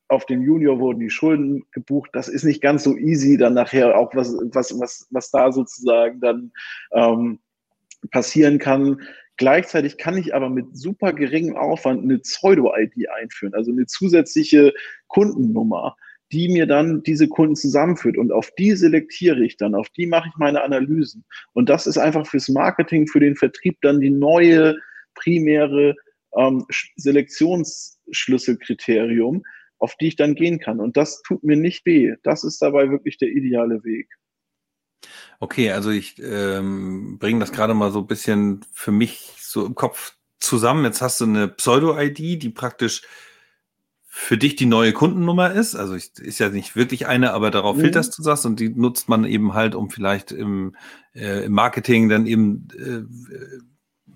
auf 0.09 0.26
den 0.26 0.42
Junior 0.42 0.78
wurden 0.78 1.00
die 1.00 1.11
Schulden 1.11 1.64
gebucht. 1.73 2.11
Das 2.12 2.28
ist 2.28 2.45
nicht 2.45 2.62
ganz 2.62 2.85
so 2.85 2.97
easy, 2.97 3.37
dann 3.37 3.54
nachher 3.54 3.99
auch 3.99 4.14
was, 4.14 4.37
was, 4.52 4.78
was, 4.78 5.09
was 5.11 5.30
da 5.30 5.50
sozusagen 5.50 6.21
dann 6.21 6.52
ähm, 6.92 7.40
passieren 8.11 8.59
kann. 8.59 9.00
Gleichzeitig 9.37 9.99
kann 9.99 10.16
ich 10.16 10.35
aber 10.35 10.49
mit 10.49 10.76
super 10.76 11.12
geringem 11.12 11.57
Aufwand 11.57 12.02
eine 12.02 12.19
Pseudo-ID 12.19 13.09
einführen, 13.11 13.55
also 13.55 13.71
eine 13.71 13.87
zusätzliche 13.87 14.73
Kundennummer, 15.09 15.97
die 16.33 16.49
mir 16.49 16.66
dann 16.66 17.02
diese 17.02 17.28
Kunden 17.28 17.55
zusammenführt. 17.55 18.16
Und 18.16 18.33
auf 18.33 18.50
die 18.59 18.73
selektiere 18.73 19.45
ich 19.45 19.59
dann, 19.59 19.75
auf 19.75 19.90
die 19.90 20.07
mache 20.07 20.28
ich 20.28 20.37
meine 20.38 20.62
Analysen. 20.62 21.26
Und 21.52 21.69
das 21.69 21.87
ist 21.87 21.99
einfach 21.99 22.26
fürs 22.26 22.49
Marketing, 22.49 23.07
für 23.07 23.21
den 23.21 23.37
Vertrieb 23.37 23.76
dann 23.83 24.00
die 24.00 24.09
neue 24.11 24.76
primäre 25.14 25.95
ähm, 26.37 26.64
Selektionsschlüsselkriterium, 26.97 29.45
auf 29.78 29.95
die 29.97 30.09
ich 30.09 30.16
dann 30.16 30.35
gehen 30.35 30.59
kann. 30.59 30.81
Und 30.81 30.97
das 30.97 31.23
tut 31.23 31.45
mir 31.45 31.57
nicht 31.57 31.87
weh. 31.87 32.16
Das 32.23 32.43
ist 32.43 32.61
dabei 32.62 32.90
wirklich 32.90 33.19
der 33.19 33.28
ideale 33.28 33.85
Weg. 33.85 34.09
Okay, 35.38 35.71
also 35.73 35.91
ich 35.91 36.21
ähm, 36.23 37.19
bringe 37.19 37.41
das 37.41 37.53
gerade 37.53 37.75
mal 37.75 37.93
so 37.93 38.00
ein 38.00 38.07
bisschen 38.07 38.65
für 38.73 38.93
mich 38.93 39.35
so 39.38 39.67
im 39.67 39.75
Kopf 39.75 40.17
zusammen. 40.38 40.85
Jetzt 40.85 41.03
hast 41.03 41.21
du 41.21 41.25
eine 41.25 41.49
Pseudo-ID, 41.49 42.43
die 42.43 42.50
praktisch 42.50 43.03
für 44.19 44.38
dich 44.38 44.57
die 44.57 44.65
neue 44.65 44.95
Kundennummer 44.95 45.53
ist. 45.53 45.75
Also 45.75 45.95
ich, 45.95 46.19
ist 46.19 46.38
ja 46.38 46.49
nicht 46.49 46.75
wirklich 46.75 47.07
eine, 47.07 47.35
aber 47.35 47.50
darauf 47.50 47.76
mhm. 47.76 47.83
filterst 47.83 48.17
du 48.19 48.23
das 48.23 48.47
und 48.47 48.59
die 48.59 48.71
nutzt 48.71 49.11
man 49.11 49.26
eben 49.26 49.53
halt, 49.53 49.75
um 49.75 49.91
vielleicht 49.91 50.33
im, 50.33 50.75
äh, 51.15 51.45
im 51.45 51.53
Marketing 51.53 52.09
dann 52.09 52.26
eben 52.26 52.69
äh, 52.79 54.12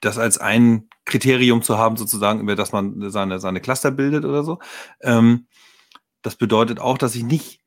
das 0.00 0.18
als 0.18 0.38
ein 0.38 0.88
Kriterium 1.04 1.62
zu 1.62 1.78
haben, 1.78 1.96
sozusagen, 1.96 2.40
über 2.40 2.56
das 2.56 2.72
man 2.72 3.10
seine, 3.10 3.38
seine 3.38 3.60
Cluster 3.60 3.92
bildet 3.92 4.24
oder 4.24 4.42
so. 4.42 4.58
Ähm, 5.02 5.46
das 6.22 6.34
bedeutet 6.34 6.80
auch, 6.80 6.98
dass 6.98 7.14
ich 7.14 7.22
nicht 7.22 7.60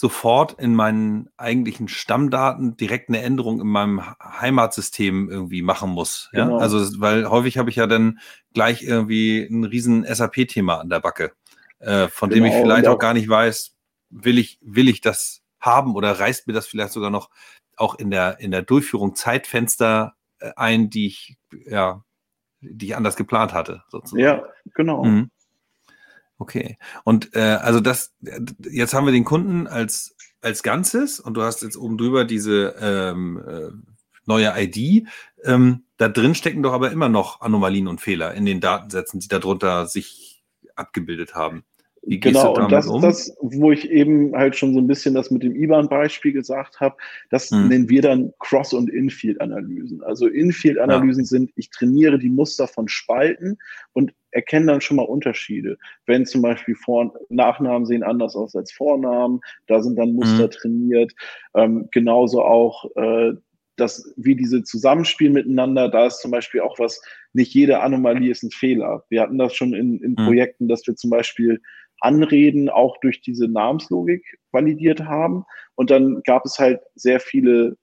sofort 0.00 0.58
in 0.58 0.74
meinen 0.74 1.28
eigentlichen 1.36 1.86
Stammdaten 1.86 2.74
direkt 2.74 3.10
eine 3.10 3.20
Änderung 3.20 3.60
in 3.60 3.66
meinem 3.66 4.02
Heimatsystem 4.18 5.28
irgendwie 5.28 5.60
machen 5.60 5.90
muss. 5.90 6.30
Ja? 6.32 6.44
Genau. 6.44 6.56
Also, 6.56 7.00
weil 7.02 7.28
häufig 7.28 7.58
habe 7.58 7.68
ich 7.68 7.76
ja 7.76 7.86
dann 7.86 8.18
gleich 8.54 8.82
irgendwie 8.82 9.42
ein 9.42 9.64
riesen 9.64 10.06
SAP-Thema 10.06 10.80
an 10.80 10.88
der 10.88 11.00
Backe, 11.00 11.32
äh, 11.80 12.08
von 12.08 12.30
genau. 12.30 12.44
dem 12.44 12.44
ich 12.46 12.52
genau, 12.52 12.64
vielleicht 12.64 12.86
auch 12.86 12.98
gar 12.98 13.12
nicht 13.12 13.28
weiß, 13.28 13.76
will 14.08 14.38
ich, 14.38 14.58
will 14.62 14.88
ich 14.88 15.02
das 15.02 15.42
haben 15.60 15.94
oder 15.94 16.18
reißt 16.18 16.46
mir 16.46 16.54
das 16.54 16.66
vielleicht 16.66 16.94
sogar 16.94 17.10
noch 17.10 17.28
auch 17.76 17.94
in 17.94 18.10
der, 18.10 18.40
in 18.40 18.52
der 18.52 18.62
Durchführung 18.62 19.14
Zeitfenster 19.14 20.14
äh, 20.38 20.52
ein, 20.56 20.88
die 20.88 21.08
ich, 21.08 21.36
ja, 21.66 22.02
die 22.62 22.86
ich 22.86 22.96
anders 22.96 23.16
geplant 23.16 23.52
hatte, 23.52 23.82
sozusagen. 23.88 24.22
Ja, 24.22 24.44
genau. 24.74 25.04
Mhm. 25.04 25.30
Okay. 26.40 26.78
Und 27.04 27.36
äh, 27.36 27.58
also 27.60 27.80
das, 27.80 28.14
jetzt 28.70 28.94
haben 28.94 29.04
wir 29.04 29.12
den 29.12 29.26
Kunden 29.26 29.66
als, 29.66 30.16
als 30.40 30.62
Ganzes 30.62 31.20
und 31.20 31.34
du 31.34 31.42
hast 31.42 31.62
jetzt 31.62 31.76
oben 31.76 31.98
drüber 31.98 32.24
diese 32.24 32.74
ähm, 32.80 33.42
äh, 33.46 33.70
neue 34.24 34.50
ID. 34.56 35.06
Ähm, 35.44 35.84
da 35.98 36.08
drin 36.08 36.34
stecken 36.34 36.62
doch 36.62 36.72
aber 36.72 36.92
immer 36.92 37.10
noch 37.10 37.42
Anomalien 37.42 37.88
und 37.88 38.00
Fehler 38.00 38.32
in 38.32 38.46
den 38.46 38.60
Datensätzen, 38.60 39.20
die 39.20 39.28
darunter 39.28 39.84
sich 39.84 40.42
abgebildet 40.76 41.34
haben. 41.34 41.62
Wie 42.02 42.18
genau, 42.18 42.54
und 42.54 42.72
das 42.72 42.86
um? 42.86 42.96
ist 42.96 43.02
das, 43.02 43.36
wo 43.40 43.72
ich 43.72 43.90
eben 43.90 44.34
halt 44.34 44.56
schon 44.56 44.72
so 44.72 44.80
ein 44.80 44.86
bisschen 44.86 45.14
das 45.14 45.30
mit 45.30 45.42
dem 45.42 45.54
IBAN-Beispiel 45.54 46.32
gesagt 46.32 46.80
habe. 46.80 46.96
Das 47.28 47.50
hm. 47.50 47.68
nennen 47.68 47.88
wir 47.90 48.00
dann 48.00 48.32
Cross- 48.38 48.72
und 48.72 48.88
Infield-Analysen. 48.88 50.02
Also 50.02 50.26
Infield-Analysen 50.26 51.24
ja. 51.24 51.28
sind, 51.28 51.52
ich 51.56 51.68
trainiere 51.68 52.18
die 52.18 52.30
Muster 52.30 52.66
von 52.66 52.88
Spalten 52.88 53.58
und 53.92 54.14
erkenne 54.30 54.66
dann 54.66 54.80
schon 54.80 54.96
mal 54.96 55.02
Unterschiede. 55.02 55.76
Wenn 56.06 56.24
zum 56.24 56.40
Beispiel 56.40 56.74
Vor 56.74 57.12
Nachnamen 57.28 57.84
sehen 57.84 58.02
anders 58.02 58.34
aus 58.34 58.56
als 58.56 58.72
Vornamen, 58.72 59.40
da 59.66 59.82
sind 59.82 59.98
dann 59.98 60.14
Muster 60.14 60.44
hm. 60.44 60.50
trainiert. 60.50 61.12
Ähm, 61.54 61.88
genauso 61.90 62.42
auch 62.42 62.84
äh, 62.96 63.34
dass 63.80 64.12
wie 64.16 64.36
diese 64.36 64.62
zusammenspielen 64.62 65.32
miteinander, 65.32 65.88
da 65.88 66.06
ist 66.06 66.20
zum 66.20 66.30
Beispiel 66.30 66.60
auch 66.60 66.78
was, 66.78 67.00
nicht 67.32 67.54
jede 67.54 67.80
Anomalie 67.80 68.30
ist 68.30 68.42
ein 68.42 68.50
Fehler. 68.50 69.04
Wir 69.08 69.22
hatten 69.22 69.38
das 69.38 69.54
schon 69.54 69.74
in, 69.74 70.00
in 70.02 70.16
hm. 70.16 70.26
Projekten, 70.26 70.68
dass 70.68 70.86
wir 70.86 70.96
zum 70.96 71.10
Beispiel 71.10 71.60
Anreden 72.00 72.68
auch 72.68 72.96
durch 73.00 73.20
diese 73.20 73.48
Namenslogik 73.48 74.38
validiert 74.52 75.00
haben. 75.00 75.44
Und 75.74 75.90
dann 75.90 76.22
gab 76.24 76.44
es 76.44 76.58
halt 76.58 76.80
sehr 76.94 77.20
viele 77.20 77.76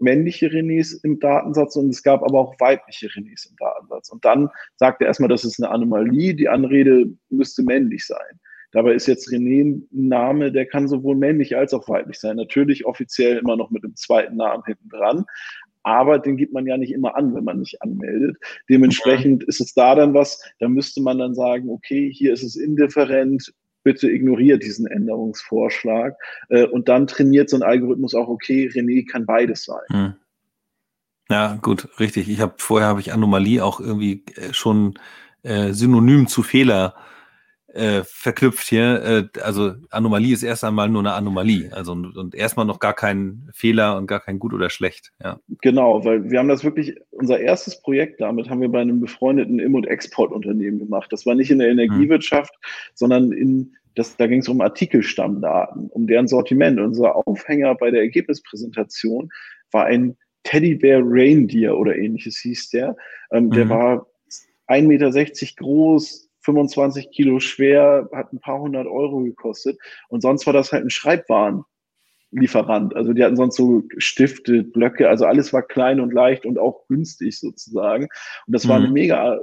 männliche 0.00 0.46
Renés 0.46 0.98
im 1.02 1.18
Datensatz 1.18 1.76
und 1.76 1.88
es 1.88 2.02
gab 2.02 2.22
aber 2.22 2.38
auch 2.38 2.54
weibliche 2.60 3.08
Renés 3.08 3.48
im 3.50 3.56
Datensatz. 3.56 4.10
Und 4.10 4.24
dann 4.24 4.48
sagt 4.76 5.00
er 5.00 5.08
erstmal, 5.08 5.28
das 5.28 5.44
ist 5.44 5.60
eine 5.60 5.72
Anomalie, 5.72 6.34
die 6.34 6.48
Anrede 6.48 7.12
müsste 7.30 7.62
männlich 7.62 8.06
sein. 8.06 8.40
Dabei 8.72 8.92
ist 8.92 9.06
jetzt 9.06 9.28
René 9.30 9.64
ein 9.64 9.88
Name, 9.90 10.52
der 10.52 10.66
kann 10.66 10.88
sowohl 10.88 11.16
männlich 11.16 11.56
als 11.56 11.72
auch 11.72 11.88
weiblich 11.88 12.18
sein. 12.18 12.36
Natürlich 12.36 12.84
offiziell 12.84 13.38
immer 13.38 13.56
noch 13.56 13.70
mit 13.70 13.82
dem 13.82 13.96
zweiten 13.96 14.36
Namen 14.36 14.62
hinten 14.66 14.88
dran, 14.90 15.24
aber 15.82 16.18
den 16.18 16.36
gibt 16.36 16.52
man 16.52 16.66
ja 16.66 16.76
nicht 16.76 16.92
immer 16.92 17.16
an, 17.16 17.34
wenn 17.34 17.44
man 17.44 17.60
nicht 17.60 17.80
anmeldet. 17.82 18.36
Dementsprechend 18.68 19.44
ist 19.44 19.60
es 19.60 19.74
da 19.74 19.94
dann 19.94 20.14
was, 20.14 20.42
da 20.58 20.68
müsste 20.68 21.02
man 21.02 21.18
dann 21.18 21.34
sagen, 21.34 21.70
okay, 21.70 22.10
hier 22.12 22.32
ist 22.32 22.42
es 22.42 22.56
indifferent, 22.56 23.52
bitte 23.82 24.10
ignoriert 24.10 24.62
diesen 24.62 24.86
Änderungsvorschlag. 24.86 26.16
Äh, 26.48 26.66
und 26.66 26.88
dann 26.88 27.06
trainiert 27.06 27.50
so 27.50 27.56
ein 27.56 27.62
Algorithmus 27.62 28.14
auch, 28.14 28.28
okay, 28.28 28.68
René 28.68 29.06
kann 29.10 29.26
beides 29.26 29.64
sein. 29.64 29.80
Hm. 29.90 30.14
Ja, 31.30 31.58
gut, 31.60 31.88
richtig. 32.00 32.28
Ich 32.28 32.40
habe 32.40 32.54
vorher 32.56 32.88
habe 32.88 33.00
ich 33.00 33.12
Anomalie 33.12 33.62
auch 33.62 33.80
irgendwie 33.80 34.24
äh, 34.36 34.52
schon 34.52 34.98
äh, 35.42 35.72
synonym 35.72 36.26
zu 36.26 36.42
Fehler 36.42 36.94
äh, 36.96 37.17
verknüpft 38.04 38.66
hier. 38.66 39.30
Äh, 39.34 39.40
also 39.40 39.74
Anomalie 39.90 40.32
ist 40.32 40.42
erst 40.42 40.64
einmal 40.64 40.88
nur 40.88 41.02
eine 41.02 41.12
Anomalie. 41.12 41.70
Also 41.72 41.92
und, 41.92 42.16
und, 42.16 42.34
erstmal 42.34 42.66
noch 42.66 42.78
gar 42.78 42.94
kein 42.94 43.48
Fehler 43.52 43.96
und 43.96 44.06
gar 44.06 44.20
kein 44.20 44.38
gut 44.38 44.54
oder 44.54 44.70
schlecht. 44.70 45.12
Ja. 45.22 45.38
Genau, 45.60 46.04
weil 46.04 46.30
wir 46.30 46.38
haben 46.38 46.48
das 46.48 46.64
wirklich, 46.64 46.96
unser 47.10 47.38
erstes 47.38 47.80
Projekt 47.82 48.20
damit 48.20 48.48
haben 48.48 48.60
wir 48.60 48.70
bei 48.70 48.80
einem 48.80 49.00
befreundeten 49.00 49.58
Im- 49.58 49.74
und 49.74 49.86
Exportunternehmen 49.86 50.78
gemacht. 50.78 51.12
Das 51.12 51.26
war 51.26 51.34
nicht 51.34 51.50
in 51.50 51.58
der 51.58 51.68
Energiewirtschaft, 51.68 52.54
hm. 52.54 52.70
sondern 52.94 53.32
in 53.32 53.74
das, 53.94 54.16
da 54.16 54.26
ging 54.28 54.40
es 54.40 54.48
um 54.48 54.60
Artikelstammdaten, 54.60 55.88
um 55.90 56.06
deren 56.06 56.28
Sortiment. 56.28 56.78
Unser 56.78 57.16
Aufhänger 57.16 57.74
bei 57.74 57.90
der 57.90 58.02
Ergebnispräsentation 58.02 59.28
war 59.72 59.86
ein 59.86 60.16
Teddybär 60.44 61.00
Reindeer 61.02 61.76
oder 61.76 61.96
ähnliches 61.96 62.38
hieß 62.38 62.70
der. 62.70 62.96
Ähm, 63.32 63.50
der 63.50 63.64
mhm. 63.66 63.70
war 63.70 64.06
1,60 64.68 64.86
Meter 64.86 65.10
groß, 65.56 66.27
25 66.48 67.10
Kilo 67.10 67.40
schwer, 67.40 68.08
hat 68.12 68.32
ein 68.32 68.40
paar 68.40 68.58
hundert 68.58 68.86
Euro 68.86 69.20
gekostet. 69.20 69.78
Und 70.08 70.22
sonst 70.22 70.46
war 70.46 70.54
das 70.54 70.72
halt 70.72 70.84
ein 70.84 70.90
Schreibwaren. 70.90 71.64
Lieferant. 72.30 72.94
Also 72.94 73.14
die 73.14 73.24
hatten 73.24 73.36
sonst 73.36 73.56
so 73.56 73.84
Stifte, 73.96 74.62
Blöcke, 74.62 75.08
also 75.08 75.24
alles 75.24 75.54
war 75.54 75.62
klein 75.62 75.98
und 75.98 76.12
leicht 76.12 76.44
und 76.44 76.58
auch 76.58 76.86
günstig 76.86 77.40
sozusagen. 77.40 78.04
Und 78.46 78.52
das 78.52 78.64
mhm. 78.64 78.68
war 78.68 78.76
eine 78.76 78.88
mhm. 78.88 78.92
mega, 78.92 79.40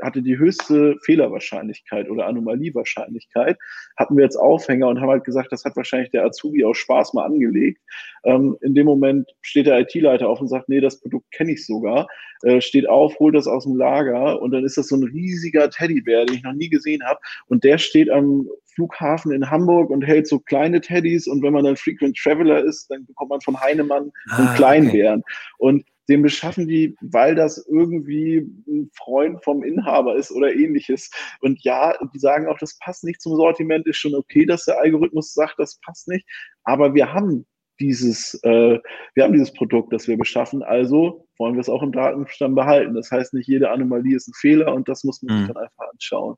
hatte 0.00 0.22
die 0.22 0.38
höchste 0.38 0.96
Fehlerwahrscheinlichkeit 1.02 2.08
oder 2.08 2.26
Anomaliewahrscheinlichkeit. 2.26 3.58
Hatten 3.96 4.16
wir 4.16 4.22
jetzt 4.22 4.36
Aufhänger 4.36 4.86
und 4.86 5.00
haben 5.00 5.10
halt 5.10 5.24
gesagt, 5.24 5.50
das 5.50 5.64
hat 5.64 5.76
wahrscheinlich 5.76 6.12
der 6.12 6.24
Azubi 6.24 6.64
aus 6.64 6.78
Spaß 6.78 7.14
mal 7.14 7.24
angelegt. 7.24 7.80
Ähm, 8.24 8.56
in 8.60 8.74
dem 8.74 8.86
Moment 8.86 9.28
steht 9.42 9.66
der 9.66 9.80
IT-Leiter 9.80 10.28
auf 10.28 10.40
und 10.40 10.48
sagt, 10.48 10.68
nee, 10.68 10.80
das 10.80 11.00
Produkt 11.00 11.30
kenne 11.32 11.52
ich 11.52 11.66
sogar. 11.66 12.06
Äh, 12.42 12.60
steht 12.60 12.88
auf, 12.88 13.18
holt 13.18 13.34
das 13.34 13.48
aus 13.48 13.64
dem 13.64 13.76
Lager 13.76 14.40
und 14.40 14.52
dann 14.52 14.64
ist 14.64 14.76
das 14.76 14.88
so 14.88 14.96
ein 14.96 15.02
riesiger 15.02 15.68
Teddybär, 15.68 16.26
den 16.26 16.36
ich 16.36 16.42
noch 16.44 16.52
nie 16.52 16.68
gesehen 16.68 17.02
habe. 17.04 17.18
Und 17.46 17.64
der 17.64 17.78
steht 17.78 18.08
am 18.08 18.48
Flughafen 18.74 19.32
in 19.32 19.50
Hamburg 19.50 19.90
und 19.90 20.02
hält 20.02 20.26
so 20.26 20.38
kleine 20.38 20.80
Teddys 20.80 21.26
und 21.26 21.42
wenn 21.42 21.52
man 21.52 21.64
dann 21.64 21.76
Frequent 21.76 22.16
Traveler 22.16 22.64
ist, 22.64 22.90
dann 22.90 23.06
bekommt 23.06 23.30
man 23.30 23.40
von 23.40 23.60
Heinemann 23.60 24.10
so 24.26 24.36
einen 24.36 24.48
ah, 24.48 24.54
Kleinbären. 24.54 25.20
Okay. 25.20 25.34
Und 25.58 25.84
den 26.08 26.22
beschaffen 26.22 26.68
die, 26.68 26.94
weil 27.00 27.34
das 27.34 27.66
irgendwie 27.66 28.46
ein 28.68 28.90
Freund 28.94 29.42
vom 29.42 29.62
Inhaber 29.62 30.16
ist 30.16 30.30
oder 30.30 30.52
ähnliches. 30.54 31.10
Und 31.40 31.62
ja, 31.64 31.94
die 32.12 32.18
sagen 32.18 32.46
auch, 32.46 32.58
das 32.58 32.78
passt 32.78 33.04
nicht 33.04 33.22
zum 33.22 33.36
Sortiment, 33.36 33.86
ist 33.86 33.96
schon 33.96 34.14
okay, 34.14 34.44
dass 34.44 34.66
der 34.66 34.78
Algorithmus 34.80 35.32
sagt, 35.32 35.54
das 35.58 35.80
passt 35.80 36.08
nicht. 36.08 36.26
Aber 36.64 36.94
wir 36.94 37.12
haben 37.12 37.46
dieses, 37.80 38.34
äh, 38.44 38.78
wir 39.14 39.24
haben 39.24 39.32
dieses 39.32 39.52
Produkt, 39.52 39.92
das 39.92 40.06
wir 40.06 40.16
beschaffen, 40.16 40.62
also 40.62 41.26
wollen 41.38 41.54
wir 41.54 41.60
es 41.60 41.68
auch 41.68 41.82
im 41.82 41.92
Datenstamm 41.92 42.54
behalten. 42.54 42.94
Das 42.94 43.10
heißt, 43.10 43.34
nicht 43.34 43.48
jede 43.48 43.70
Anomalie 43.70 44.16
ist 44.16 44.28
ein 44.28 44.34
Fehler 44.34 44.74
und 44.74 44.88
das 44.88 45.04
muss 45.04 45.22
man 45.22 45.36
sich 45.36 45.48
mhm. 45.48 45.54
dann 45.54 45.64
einfach 45.64 45.90
anschauen. 45.90 46.36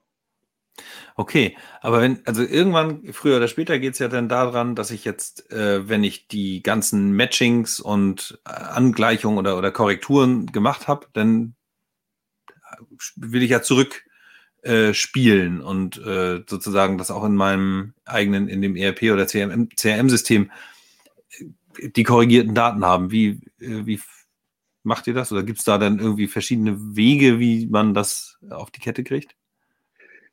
Okay, 1.17 1.57
aber 1.81 2.01
wenn, 2.03 2.21
also 2.27 2.43
irgendwann, 2.43 3.13
früher 3.13 3.39
oder 3.39 3.49
später 3.49 3.79
geht 3.79 3.95
es 3.95 3.99
ja 3.99 4.09
dann 4.09 4.29
daran, 4.29 4.75
dass 4.75 4.91
ich 4.91 5.05
jetzt, 5.05 5.51
äh, 5.51 5.89
wenn 5.89 6.05
ich 6.05 6.29
die 6.29 6.63
ganzen 6.63 7.13
Matchings 7.13 7.81
und 7.81 8.39
äh, 8.45 8.51
Angleichungen 8.51 9.39
oder, 9.39 9.57
oder 9.57 9.71
Korrekturen 9.73 10.47
gemacht 10.47 10.89
habe, 10.89 11.07
dann 11.15 11.55
äh, 12.49 12.83
will 13.17 13.43
ich 13.43 13.51
ja 13.51 13.63
zurück 13.63 14.05
äh, 14.63 14.95
spielen 14.95 15.61
und 15.61 15.97
äh, 15.99 16.43
sozusagen 16.47 16.99
das 16.99 17.11
auch 17.13 17.25
in 17.25 17.37
meinem 17.37 17.95
eigenen, 18.05 18.49
in 18.49 18.61
dem 18.63 18.75
ERP 18.75 19.05
oder 19.13 19.27
CRM-System 19.27 20.51
äh, 21.79 21.89
die 21.91 22.03
korrigierten 22.03 22.55
Daten 22.55 22.85
haben. 22.85 23.13
Wie, 23.13 23.41
wie 23.59 24.01
macht 24.83 25.07
ihr 25.07 25.15
das? 25.15 25.31
Oder 25.31 25.45
gibt 25.45 25.61
es 25.61 25.65
da 25.65 25.79
dann 25.79 26.01
irgendwie 26.01 26.27
verschiedene 26.27 26.97
Wege, 26.97 27.39
wie 27.39 27.67
man 27.67 27.95
das 27.95 28.39
auf 28.51 28.71
die 28.71 28.81
Kette 28.81 29.05
kriegt? 29.05 29.37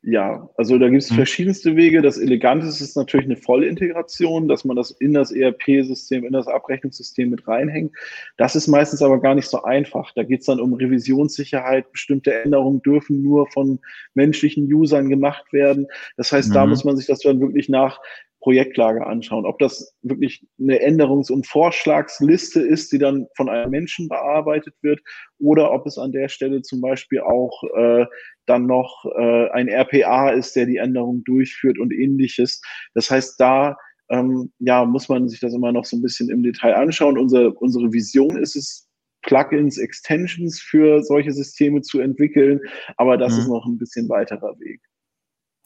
Ja, 0.06 0.50
also 0.58 0.76
da 0.76 0.90
gibt 0.90 1.02
es 1.02 1.10
mhm. 1.10 1.14
verschiedenste 1.14 1.76
Wege. 1.76 2.02
Das 2.02 2.18
Eleganteste 2.18 2.84
ist 2.84 2.94
natürlich 2.94 3.24
eine 3.24 3.38
Vollintegration, 3.38 4.48
dass 4.48 4.62
man 4.66 4.76
das 4.76 4.90
in 4.90 5.14
das 5.14 5.32
ERP-System, 5.32 6.26
in 6.26 6.34
das 6.34 6.46
Abrechnungssystem 6.46 7.30
mit 7.30 7.48
reinhängt. 7.48 7.90
Das 8.36 8.54
ist 8.54 8.66
meistens 8.66 9.00
aber 9.00 9.18
gar 9.18 9.34
nicht 9.34 9.48
so 9.48 9.62
einfach. 9.62 10.12
Da 10.14 10.22
geht 10.22 10.40
es 10.40 10.46
dann 10.46 10.60
um 10.60 10.74
Revisionssicherheit. 10.74 11.90
Bestimmte 11.90 12.34
Änderungen 12.34 12.82
dürfen 12.82 13.22
nur 13.22 13.46
von 13.46 13.80
menschlichen 14.12 14.70
Usern 14.70 15.08
gemacht 15.08 15.50
werden. 15.54 15.86
Das 16.18 16.32
heißt, 16.32 16.50
mhm. 16.50 16.54
da 16.54 16.66
muss 16.66 16.84
man 16.84 16.98
sich 16.98 17.06
das 17.06 17.20
dann 17.20 17.40
wirklich 17.40 17.70
nach 17.70 17.98
Projektlage 18.44 19.06
anschauen. 19.06 19.46
Ob 19.46 19.58
das 19.58 19.96
wirklich 20.02 20.46
eine 20.60 20.78
Änderungs- 20.86 21.32
und 21.32 21.46
Vorschlagsliste 21.46 22.60
ist, 22.60 22.92
die 22.92 22.98
dann 22.98 23.26
von 23.36 23.48
einem 23.48 23.70
Menschen 23.70 24.06
bearbeitet 24.06 24.74
wird, 24.82 25.00
oder 25.38 25.72
ob 25.72 25.86
es 25.86 25.96
an 25.96 26.12
der 26.12 26.28
Stelle 26.28 26.60
zum 26.60 26.82
Beispiel 26.82 27.20
auch 27.20 27.62
äh, 27.74 28.04
dann 28.44 28.66
noch 28.66 29.06
äh, 29.18 29.48
ein 29.50 29.68
RPA 29.68 30.28
ist, 30.28 30.54
der 30.56 30.66
die 30.66 30.76
Änderung 30.76 31.24
durchführt 31.24 31.78
und 31.78 31.90
ähnliches. 31.90 32.60
Das 32.92 33.10
heißt, 33.10 33.40
da 33.40 33.78
ähm, 34.10 34.52
ja, 34.58 34.84
muss 34.84 35.08
man 35.08 35.26
sich 35.30 35.40
das 35.40 35.54
immer 35.54 35.72
noch 35.72 35.86
so 35.86 35.96
ein 35.96 36.02
bisschen 36.02 36.28
im 36.28 36.42
Detail 36.42 36.74
anschauen. 36.74 37.16
Unser, 37.16 37.58
unsere 37.62 37.90
Vision 37.94 38.36
ist 38.36 38.56
es, 38.56 38.86
Plugins, 39.22 39.78
Extensions 39.78 40.60
für 40.60 41.02
solche 41.02 41.32
Systeme 41.32 41.80
zu 41.80 41.98
entwickeln, 41.98 42.60
aber 42.98 43.16
das 43.16 43.32
mhm. 43.32 43.38
ist 43.38 43.48
noch 43.48 43.64
ein 43.64 43.78
bisschen 43.78 44.06
weiterer 44.10 44.60
Weg. 44.60 44.82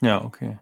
Ja, 0.01 0.25
okay. 0.25 0.59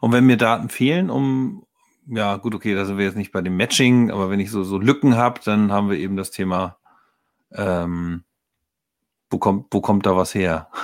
Und 0.00 0.12
wenn 0.12 0.24
mir 0.24 0.36
Daten 0.36 0.68
fehlen, 0.68 1.10
um, 1.10 1.66
ja, 2.08 2.36
gut, 2.36 2.54
okay, 2.54 2.74
da 2.74 2.84
sind 2.84 2.98
wir 2.98 3.04
jetzt 3.04 3.16
nicht 3.16 3.32
bei 3.32 3.40
dem 3.40 3.56
Matching, 3.56 4.10
aber 4.10 4.30
wenn 4.30 4.40
ich 4.40 4.50
so, 4.50 4.62
so 4.62 4.78
Lücken 4.78 5.16
habe, 5.16 5.40
dann 5.44 5.72
haben 5.72 5.90
wir 5.90 5.98
eben 5.98 6.16
das 6.16 6.30
Thema, 6.30 6.78
ähm, 7.52 8.24
wo 9.30 9.38
kommt, 9.38 9.66
wo 9.70 9.80
kommt 9.80 10.06
da 10.06 10.16
was 10.16 10.34
her? 10.34 10.68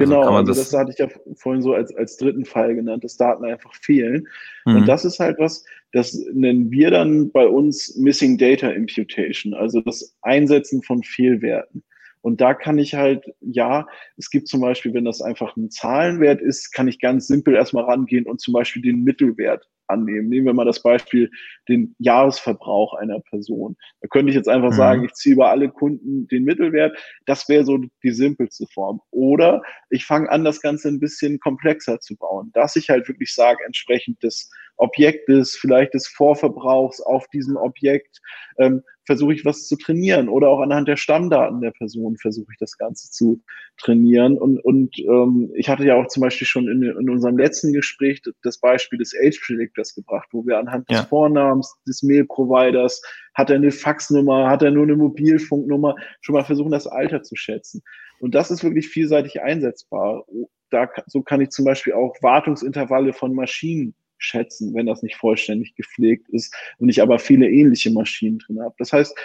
Also 0.00 0.14
genau, 0.14 0.36
also 0.36 0.52
das, 0.52 0.70
das, 0.70 0.78
hatte 0.78 0.92
ich 0.92 0.98
ja 0.98 1.08
vorhin 1.38 1.60
so 1.60 1.74
als, 1.74 1.92
als 1.96 2.16
dritten 2.18 2.44
Fall 2.44 2.76
genannt, 2.76 3.02
dass 3.02 3.16
Daten 3.16 3.44
einfach 3.44 3.74
fehlen. 3.74 4.28
Mhm. 4.64 4.76
Und 4.76 4.86
das 4.86 5.04
ist 5.04 5.18
halt 5.18 5.40
was, 5.40 5.64
das 5.92 6.14
nennen 6.32 6.70
wir 6.70 6.92
dann 6.92 7.32
bei 7.32 7.46
uns 7.48 7.96
Missing 7.96 8.38
Data 8.38 8.68
Imputation, 8.68 9.54
also 9.54 9.80
das 9.80 10.14
Einsetzen 10.22 10.84
von 10.84 11.02
Fehlwerten. 11.02 11.82
Und 12.28 12.42
da 12.42 12.52
kann 12.52 12.76
ich 12.76 12.94
halt, 12.94 13.24
ja, 13.40 13.86
es 14.18 14.28
gibt 14.28 14.48
zum 14.48 14.60
Beispiel, 14.60 14.92
wenn 14.92 15.06
das 15.06 15.22
einfach 15.22 15.56
ein 15.56 15.70
Zahlenwert 15.70 16.42
ist, 16.42 16.74
kann 16.74 16.86
ich 16.86 17.00
ganz 17.00 17.26
simpel 17.26 17.54
erstmal 17.54 17.84
rangehen 17.84 18.26
und 18.26 18.38
zum 18.38 18.52
Beispiel 18.52 18.82
den 18.82 19.02
Mittelwert 19.02 19.66
annehmen. 19.86 20.28
Nehmen 20.28 20.44
wir 20.44 20.52
mal 20.52 20.66
das 20.66 20.82
Beispiel, 20.82 21.30
den 21.70 21.94
Jahresverbrauch 21.98 22.92
einer 22.92 23.20
Person. 23.20 23.78
Da 24.02 24.08
könnte 24.08 24.28
ich 24.28 24.36
jetzt 24.36 24.46
einfach 24.46 24.72
mhm. 24.72 24.76
sagen, 24.76 25.04
ich 25.06 25.14
ziehe 25.14 25.36
über 25.36 25.48
alle 25.48 25.70
Kunden 25.70 26.28
den 26.28 26.44
Mittelwert. 26.44 26.98
Das 27.24 27.48
wäre 27.48 27.64
so 27.64 27.78
die 27.78 28.12
simpelste 28.12 28.66
Form. 28.74 29.00
Oder 29.10 29.62
ich 29.88 30.04
fange 30.04 30.30
an, 30.30 30.44
das 30.44 30.60
Ganze 30.60 30.88
ein 30.88 31.00
bisschen 31.00 31.40
komplexer 31.40 31.98
zu 31.98 32.14
bauen, 32.14 32.50
dass 32.52 32.76
ich 32.76 32.90
halt 32.90 33.08
wirklich 33.08 33.34
sage, 33.34 33.64
entsprechend 33.64 34.22
des 34.22 34.50
Objektes, 34.78 35.56
vielleicht 35.56 35.94
des 35.94 36.08
Vorverbrauchs 36.08 37.00
auf 37.00 37.26
diesem 37.28 37.56
Objekt, 37.56 38.20
ähm, 38.58 38.82
versuche 39.08 39.32
ich 39.32 39.44
was 39.44 39.66
zu 39.66 39.76
trainieren 39.76 40.28
oder 40.28 40.50
auch 40.50 40.60
anhand 40.60 40.86
der 40.86 40.96
Stammdaten 40.96 41.62
der 41.62 41.70
Person 41.70 42.18
versuche 42.18 42.52
ich 42.52 42.58
das 42.58 42.76
Ganze 42.76 43.10
zu 43.10 43.42
trainieren. 43.78 44.36
Und, 44.36 44.62
und 44.64 44.98
ähm, 44.98 45.50
ich 45.54 45.68
hatte 45.70 45.84
ja 45.84 45.94
auch 45.94 46.08
zum 46.08 46.20
Beispiel 46.20 46.46
schon 46.46 46.68
in, 46.68 46.82
in 46.82 47.08
unserem 47.08 47.38
letzten 47.38 47.72
Gespräch 47.72 48.20
das 48.42 48.58
Beispiel 48.58 48.98
des 48.98 49.14
Age 49.18 49.40
Predictors 49.44 49.94
gebracht, 49.94 50.28
wo 50.32 50.46
wir 50.46 50.58
anhand 50.58 50.90
ja. 50.90 50.98
des 50.98 51.08
Vornamens 51.08 51.74
des 51.86 52.02
Mail-Providers, 52.02 53.02
hat 53.34 53.48
er 53.48 53.56
eine 53.56 53.70
Faxnummer, 53.70 54.50
hat 54.50 54.62
er 54.62 54.72
nur 54.72 54.82
eine 54.82 54.96
Mobilfunknummer, 54.96 55.94
schon 56.20 56.34
mal 56.34 56.44
versuchen, 56.44 56.72
das 56.72 56.86
Alter 56.86 57.22
zu 57.22 57.34
schätzen. 57.34 57.82
Und 58.20 58.34
das 58.34 58.50
ist 58.50 58.62
wirklich 58.62 58.88
vielseitig 58.88 59.40
einsetzbar. 59.40 60.26
Da, 60.70 60.86
so 61.06 61.22
kann 61.22 61.40
ich 61.40 61.48
zum 61.48 61.64
Beispiel 61.64 61.94
auch 61.94 62.14
Wartungsintervalle 62.20 63.14
von 63.14 63.34
Maschinen 63.34 63.94
schätzen, 64.18 64.74
wenn 64.74 64.86
das 64.86 65.02
nicht 65.02 65.16
vollständig 65.16 65.74
gepflegt 65.74 66.28
ist 66.28 66.54
und 66.78 66.88
ich 66.88 67.00
aber 67.00 67.18
viele 67.18 67.48
ähnliche 67.48 67.90
Maschinen 67.90 68.38
drin 68.38 68.60
habe. 68.60 68.74
Das 68.78 68.92
heißt, 68.92 69.16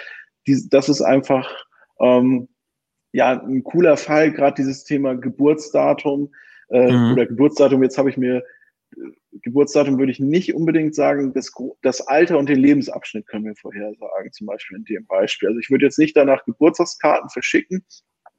die, 0.46 0.68
das 0.68 0.88
ist 0.88 1.02
einfach 1.02 1.50
ähm, 2.00 2.48
ja 3.12 3.40
ein 3.40 3.62
cooler 3.64 3.96
Fall, 3.96 4.32
gerade 4.32 4.56
dieses 4.56 4.84
Thema 4.84 5.14
Geburtsdatum 5.14 6.32
äh, 6.70 6.92
mhm. 6.92 7.12
oder 7.12 7.26
Geburtsdatum. 7.26 7.82
Jetzt 7.82 7.98
habe 7.98 8.10
ich 8.10 8.16
mir 8.16 8.44
äh, 8.96 9.00
Geburtsdatum 9.42 9.98
würde 9.98 10.12
ich 10.12 10.20
nicht 10.20 10.54
unbedingt 10.54 10.94
sagen, 10.94 11.32
das, 11.32 11.52
das 11.82 12.00
Alter 12.06 12.38
und 12.38 12.48
den 12.48 12.60
Lebensabschnitt 12.60 13.26
können 13.26 13.44
wir 13.44 13.56
vorhersagen, 13.56 14.32
zum 14.32 14.46
Beispiel 14.46 14.78
in 14.78 14.84
dem 14.84 15.06
Beispiel. 15.06 15.48
Also 15.48 15.60
ich 15.60 15.70
würde 15.70 15.86
jetzt 15.86 15.98
nicht 15.98 16.16
danach 16.16 16.44
Geburtstagskarten 16.44 17.30
verschicken, 17.30 17.84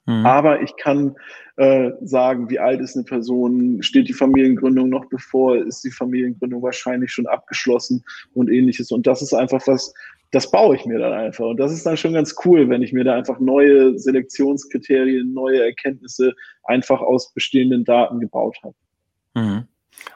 Mhm. 0.05 0.25
Aber 0.25 0.61
ich 0.61 0.75
kann 0.77 1.15
äh, 1.57 1.91
sagen, 2.01 2.49
wie 2.49 2.59
alt 2.59 2.79
ist 2.79 2.95
eine 2.95 3.05
Person, 3.05 3.81
steht 3.81 4.07
die 4.07 4.13
Familiengründung 4.13 4.89
noch 4.89 5.05
bevor, 5.05 5.57
ist 5.57 5.83
die 5.83 5.91
Familiengründung 5.91 6.61
wahrscheinlich 6.61 7.11
schon 7.11 7.27
abgeschlossen 7.27 8.03
und 8.33 8.49
ähnliches. 8.49 8.91
Und 8.91 9.07
das 9.07 9.21
ist 9.21 9.33
einfach 9.33 9.65
was, 9.67 9.93
das 10.31 10.51
baue 10.51 10.75
ich 10.75 10.85
mir 10.85 10.99
dann 10.99 11.13
einfach. 11.13 11.45
Und 11.45 11.57
das 11.57 11.71
ist 11.71 11.85
dann 11.85 11.97
schon 11.97 12.13
ganz 12.13 12.35
cool, 12.45 12.69
wenn 12.69 12.81
ich 12.81 12.93
mir 12.93 13.03
da 13.03 13.15
einfach 13.15 13.39
neue 13.39 13.97
Selektionskriterien, 13.97 15.33
neue 15.33 15.63
Erkenntnisse 15.63 16.33
einfach 16.63 17.01
aus 17.01 17.33
bestehenden 17.33 17.83
Daten 17.85 18.19
gebaut 18.19 18.57
habe. 18.63 18.75
Mhm. 19.33 19.63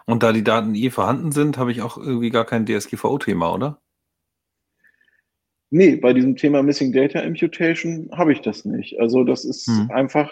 Und 0.06 0.23
da 0.23 0.34
die 0.34 0.43
Daten 0.43 0.75
eh 0.75 0.89
vorhanden 0.89 1.32
sind, 1.32 1.58
habe 1.58 1.71
ich 1.71 1.82
auch 1.82 1.97
irgendwie 1.97 2.30
gar 2.30 2.45
kein 2.45 2.65
DSGVO-Thema, 2.65 3.54
oder? 3.54 3.80
Nee, 5.71 5.95
bei 5.97 6.13
diesem 6.13 6.36
Thema 6.36 6.63
Missing 6.63 6.91
Data 6.91 7.19
Imputation 7.19 8.10
habe 8.13 8.34
ich 8.34 8.41
das 8.41 8.65
nicht. 8.65 8.99
Also 8.99 9.23
das 9.23 9.45
ist 9.45 9.67
hm. 9.67 9.91
einfach, 9.91 10.32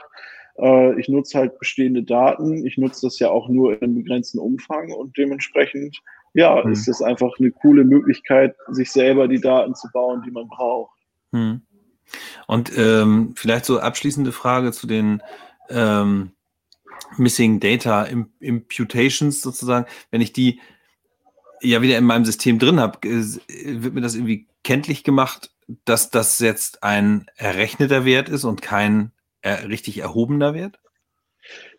äh, 0.58 1.00
ich 1.00 1.10
nutze 1.10 1.38
halt 1.38 1.60
bestehende 1.60 2.04
Daten, 2.04 2.66
ich 2.66 2.78
nutze 2.78 3.06
das 3.06 3.20
ja 3.20 3.30
auch 3.30 3.48
nur 3.48 3.82
in 3.82 3.96
begrenzten 3.96 4.40
Umfang 4.40 4.92
und 4.92 5.16
dementsprechend, 5.18 6.00
ja, 6.34 6.64
hm. 6.64 6.72
ist 6.72 6.88
das 6.88 7.02
einfach 7.02 7.34
eine 7.40 7.52
coole 7.52 7.84
Möglichkeit, 7.84 8.56
sich 8.70 8.92
selber 8.92 9.28
die 9.28 9.40
Daten 9.40 9.76
zu 9.76 9.88
bauen, 9.94 10.24
die 10.26 10.32
man 10.32 10.48
braucht. 10.48 10.98
Hm. 11.32 11.62
Und 12.48 12.72
ähm, 12.78 13.34
vielleicht 13.36 13.66
so 13.66 13.80
abschließende 13.80 14.32
Frage 14.32 14.72
zu 14.72 14.88
den 14.88 15.22
ähm, 15.70 16.32
Missing 17.18 17.60
Data 17.60 18.08
Imputations 18.40 19.42
sozusagen. 19.42 19.86
Wenn 20.10 20.22
ich 20.22 20.34
die 20.34 20.60
ja 21.62 21.82
wieder 21.82 21.98
in 21.98 22.06
meinem 22.06 22.26
System 22.26 22.60
drin 22.60 22.80
habe, 22.80 23.00
wird 23.04 23.94
mir 23.94 24.02
das 24.02 24.16
irgendwie 24.16 24.48
kenntlich 24.68 25.06
gemacht, 25.06 25.50
dass 25.86 26.12
das 26.12 26.40
jetzt 26.40 26.84
ein 26.84 27.26
errechneter 27.38 28.04
Wert 28.04 28.28
ist 28.28 28.44
und 28.44 28.62
kein 28.62 29.12
er 29.42 29.70
richtig 29.70 30.00
erhobener 30.00 30.54
Wert? 30.54 30.78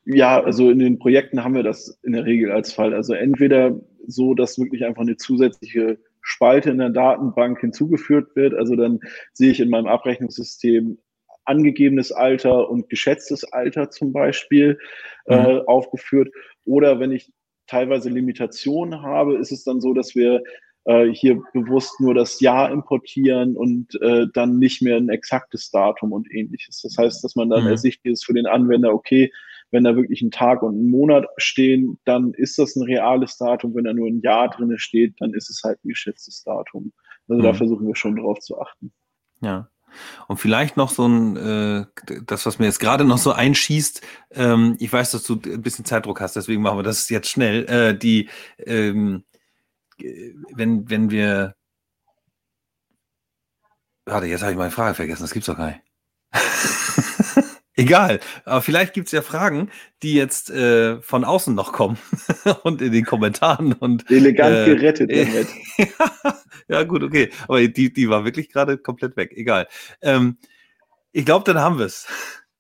Ja, 0.07 0.43
also 0.43 0.71
in 0.71 0.79
den 0.79 0.99
Projekten 0.99 1.45
haben 1.45 1.55
wir 1.55 1.63
das 1.63 1.99
in 2.03 2.13
der 2.13 2.25
Regel 2.25 2.51
als 2.51 2.73
Fall. 2.73 2.95
Also 2.95 3.13
entweder 3.13 3.79
so, 4.07 4.33
dass 4.33 4.59
wirklich 4.59 4.87
einfach 4.87 5.03
eine 5.03 5.17
zusätzliche 5.17 5.99
Spalte 6.23 6.71
in 6.71 6.79
der 6.79 6.89
Datenbank 6.89 7.61
hinzugeführt 7.61 8.35
wird. 8.35 8.55
Also 8.55 8.75
dann 8.75 9.01
sehe 9.35 9.51
ich 9.51 9.61
in 9.61 9.69
meinem 9.69 9.87
Abrechnungssystem 9.87 10.97
angegebenes 11.45 12.11
Alter 12.11 12.71
und 12.71 12.89
geschätztes 12.89 13.45
Alter 13.53 13.91
zum 13.91 14.15
Beispiel 14.15 14.79
äh, 15.27 15.37
mhm. 15.37 15.47
äh, 15.47 15.61
aufgeführt. 15.67 16.31
Oder 16.65 17.01
wenn 17.01 17.13
ich 17.13 17.31
teilweise 17.67 18.09
Limitationen 18.09 19.03
habe, 19.03 19.37
ist 19.37 19.53
es 19.53 19.63
dann 19.63 19.83
so, 19.83 19.93
dass 19.93 20.15
wir 20.15 20.43
äh, 20.85 21.07
hier 21.13 21.41
bewusst 21.53 22.01
nur 22.01 22.15
das 22.15 22.41
Jahr 22.41 22.71
importieren 22.71 23.57
und 23.57 24.01
äh, 24.01 24.27
dann 24.33 24.59
nicht 24.59 24.83
mehr 24.83 24.97
ein 24.97 25.09
exaktes 25.09 25.71
Datum 25.71 26.13
und 26.13 26.33
ähnliches. 26.33 26.81
Das 26.83 26.97
heißt, 26.97 27.23
dass 27.23 27.37
man 27.37 27.51
dann 27.51 27.65
mhm. 27.65 27.71
ersichtlich 27.71 28.13
ist 28.13 28.25
für 28.25 28.35
den 28.35 28.47
Anwender, 28.47 28.93
okay, 28.93 29.31
wenn 29.71 29.85
da 29.85 29.97
wirklich 29.97 30.23
ein 30.23 30.31
Tag 30.31 30.63
und 30.63 30.81
ein 30.81 30.91
Monat 30.91 31.27
stehen, 31.37 31.99
dann 32.05 32.33
ist 32.33 32.59
das 32.59 32.75
ein 32.75 32.83
reales 32.83 33.37
Datum. 33.37 33.75
Wenn 33.75 33.85
da 33.85 33.93
nur 33.93 34.09
ein 34.09 34.21
Jahr 34.23 34.49
drin 34.49 34.73
steht, 34.79 35.15
dann 35.19 35.35
ist 35.35 35.51
es 35.51 35.63
halt 35.63 35.79
ein 35.85 35.89
geschätztes 35.89 36.43
Datum. 36.43 36.93
Also 37.29 37.43
mhm. 37.43 37.45
da 37.45 37.53
versuchen 37.55 37.87
wir 37.87 37.95
schon 37.95 38.17
drauf 38.17 38.39
zu 38.41 38.59
achten. 38.61 38.93
Ja. 39.41 39.69
Und 40.27 40.39
vielleicht 40.39 40.77
noch 40.77 40.91
so 40.91 41.07
ein, 41.07 41.37
äh, 41.37 41.87
das, 42.27 42.47
was 42.47 42.59
mir 42.59 42.67
jetzt 42.67 42.81
gerade 42.81 43.05
noch 43.05 43.19
so 43.19 43.33
einschießt, 43.33 44.03
ähm, 44.33 44.77
ich 44.79 44.93
weiß, 44.93 45.13
dass 45.13 45.25
du 45.25 45.35
ein 45.35 45.63
bisschen 45.63 45.85
Zeitdruck 45.85 46.21
hast, 46.21 46.37
deswegen 46.37 46.63
machen 46.63 46.79
wir 46.79 46.83
das 46.83 47.09
jetzt 47.09 47.29
schnell. 47.31 47.65
Äh, 47.65 47.99
die, 47.99 48.29
ähm, 48.59 49.25
wenn, 50.55 50.89
wenn 50.91 51.11
wir. 51.11 51.55
Warte, 54.05 54.27
jetzt 54.27 54.43
habe 54.43 54.53
ich 54.53 54.59
meine 54.59 54.71
Frage 54.71 54.95
vergessen, 54.95 55.23
das 55.23 55.33
gibt's 55.33 55.47
doch 55.47 55.57
gar 55.57 55.69
nicht. 55.69 55.81
Egal, 57.79 58.19
aber 58.45 58.61
vielleicht 58.61 58.93
gibt 58.93 59.07
es 59.07 59.13
ja 59.13 59.23
Fragen, 59.23 59.71
die 60.03 60.15
jetzt 60.15 60.51
äh, 60.51 61.01
von 61.01 61.25
außen 61.25 61.55
noch 61.55 61.73
kommen 61.73 61.97
und 62.65 62.83
in 62.83 62.91
den 62.91 63.05
Kommentaren 63.05 63.73
und 63.73 64.11
elegant 64.11 64.57
äh, 64.57 64.75
gerettet 64.75 65.11
damit. 65.15 65.47
ja, 66.67 66.83
gut, 66.83 67.05
okay. 67.05 67.31
Aber 67.47 67.65
die, 67.69 67.93
die 67.93 68.11
war 68.11 68.25
wirklich 68.25 68.49
gerade 68.49 68.79
komplett 68.79 69.17
weg. 69.17 69.33
Egal. 69.33 69.69
Ähm, 70.03 70.39
ich 71.13 71.25
glaube, 71.25 71.45
dann 71.45 71.63
haben 71.63 71.79
wir 71.79 71.87
es. 71.87 72.09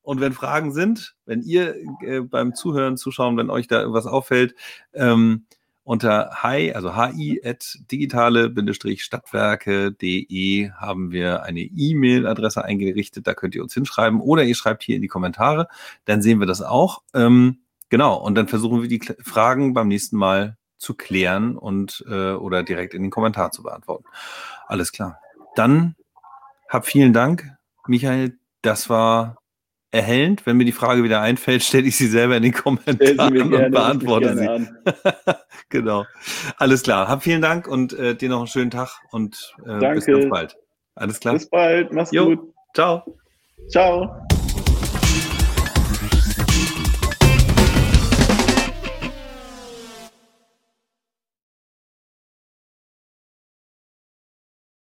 Und 0.02 0.20
wenn 0.20 0.32
Fragen 0.32 0.72
sind, 0.72 1.16
wenn 1.26 1.42
ihr 1.42 1.74
äh, 2.00 2.20
beim 2.20 2.54
Zuhören, 2.54 2.96
Zuschauen, 2.96 3.36
wenn 3.36 3.50
euch 3.50 3.66
da 3.66 3.80
irgendwas 3.80 4.06
auffällt, 4.06 4.54
ähm, 4.94 5.46
unter 5.88 6.30
hi, 6.42 6.72
also 6.74 6.94
hi 6.94 7.40
at 7.42 7.78
digitale-stadtwerke.de 7.90 10.70
haben 10.72 11.12
wir 11.12 11.44
eine 11.44 11.60
E-Mail-Adresse 11.60 12.62
eingerichtet, 12.62 13.26
da 13.26 13.32
könnt 13.32 13.54
ihr 13.54 13.62
uns 13.62 13.72
hinschreiben 13.72 14.20
oder 14.20 14.44
ihr 14.44 14.54
schreibt 14.54 14.82
hier 14.82 14.96
in 14.96 15.02
die 15.02 15.08
Kommentare, 15.08 15.66
dann 16.04 16.20
sehen 16.20 16.40
wir 16.40 16.46
das 16.46 16.60
auch. 16.60 17.00
Ähm, 17.14 17.60
genau, 17.88 18.16
und 18.16 18.34
dann 18.34 18.48
versuchen 18.48 18.82
wir 18.82 18.88
die 18.90 19.00
Fragen 19.24 19.72
beim 19.72 19.88
nächsten 19.88 20.18
Mal 20.18 20.58
zu 20.76 20.92
klären 20.92 21.56
und 21.56 22.04
äh, 22.06 22.32
oder 22.32 22.64
direkt 22.64 22.92
in 22.92 23.00
den 23.00 23.10
Kommentar 23.10 23.50
zu 23.50 23.62
beantworten. 23.62 24.04
Alles 24.66 24.92
klar. 24.92 25.18
Dann 25.54 25.96
hab 26.68 26.84
vielen 26.84 27.14
Dank, 27.14 27.50
Michael. 27.86 28.38
Das 28.60 28.90
war 28.90 29.38
erhellend. 29.90 30.46
Wenn 30.46 30.56
mir 30.56 30.64
die 30.64 30.72
Frage 30.72 31.02
wieder 31.02 31.20
einfällt, 31.20 31.62
stelle 31.62 31.86
ich 31.86 31.96
sie 31.96 32.06
selber 32.06 32.36
in 32.36 32.42
den 32.42 32.52
Kommentaren 32.52 33.52
und 33.52 33.70
beantworte 33.70 34.36
sie. 34.36 34.68
genau. 35.68 36.04
Alles 36.56 36.82
klar. 36.82 37.08
Hab 37.08 37.22
vielen 37.22 37.42
Dank 37.42 37.66
und 37.66 37.92
äh, 37.92 38.14
dir 38.14 38.28
noch 38.28 38.38
einen 38.38 38.46
schönen 38.46 38.70
Tag 38.70 39.00
und 39.10 39.54
äh, 39.66 39.94
bis 39.94 40.06
ganz 40.06 40.28
bald. 40.28 40.56
Alles 40.94 41.20
klar. 41.20 41.34
Bis 41.34 41.48
bald. 41.48 41.92
Mach's 41.92 42.12
jo. 42.12 42.26
gut. 42.26 42.54
Ciao. 42.74 43.02
Ciao. 43.70 44.26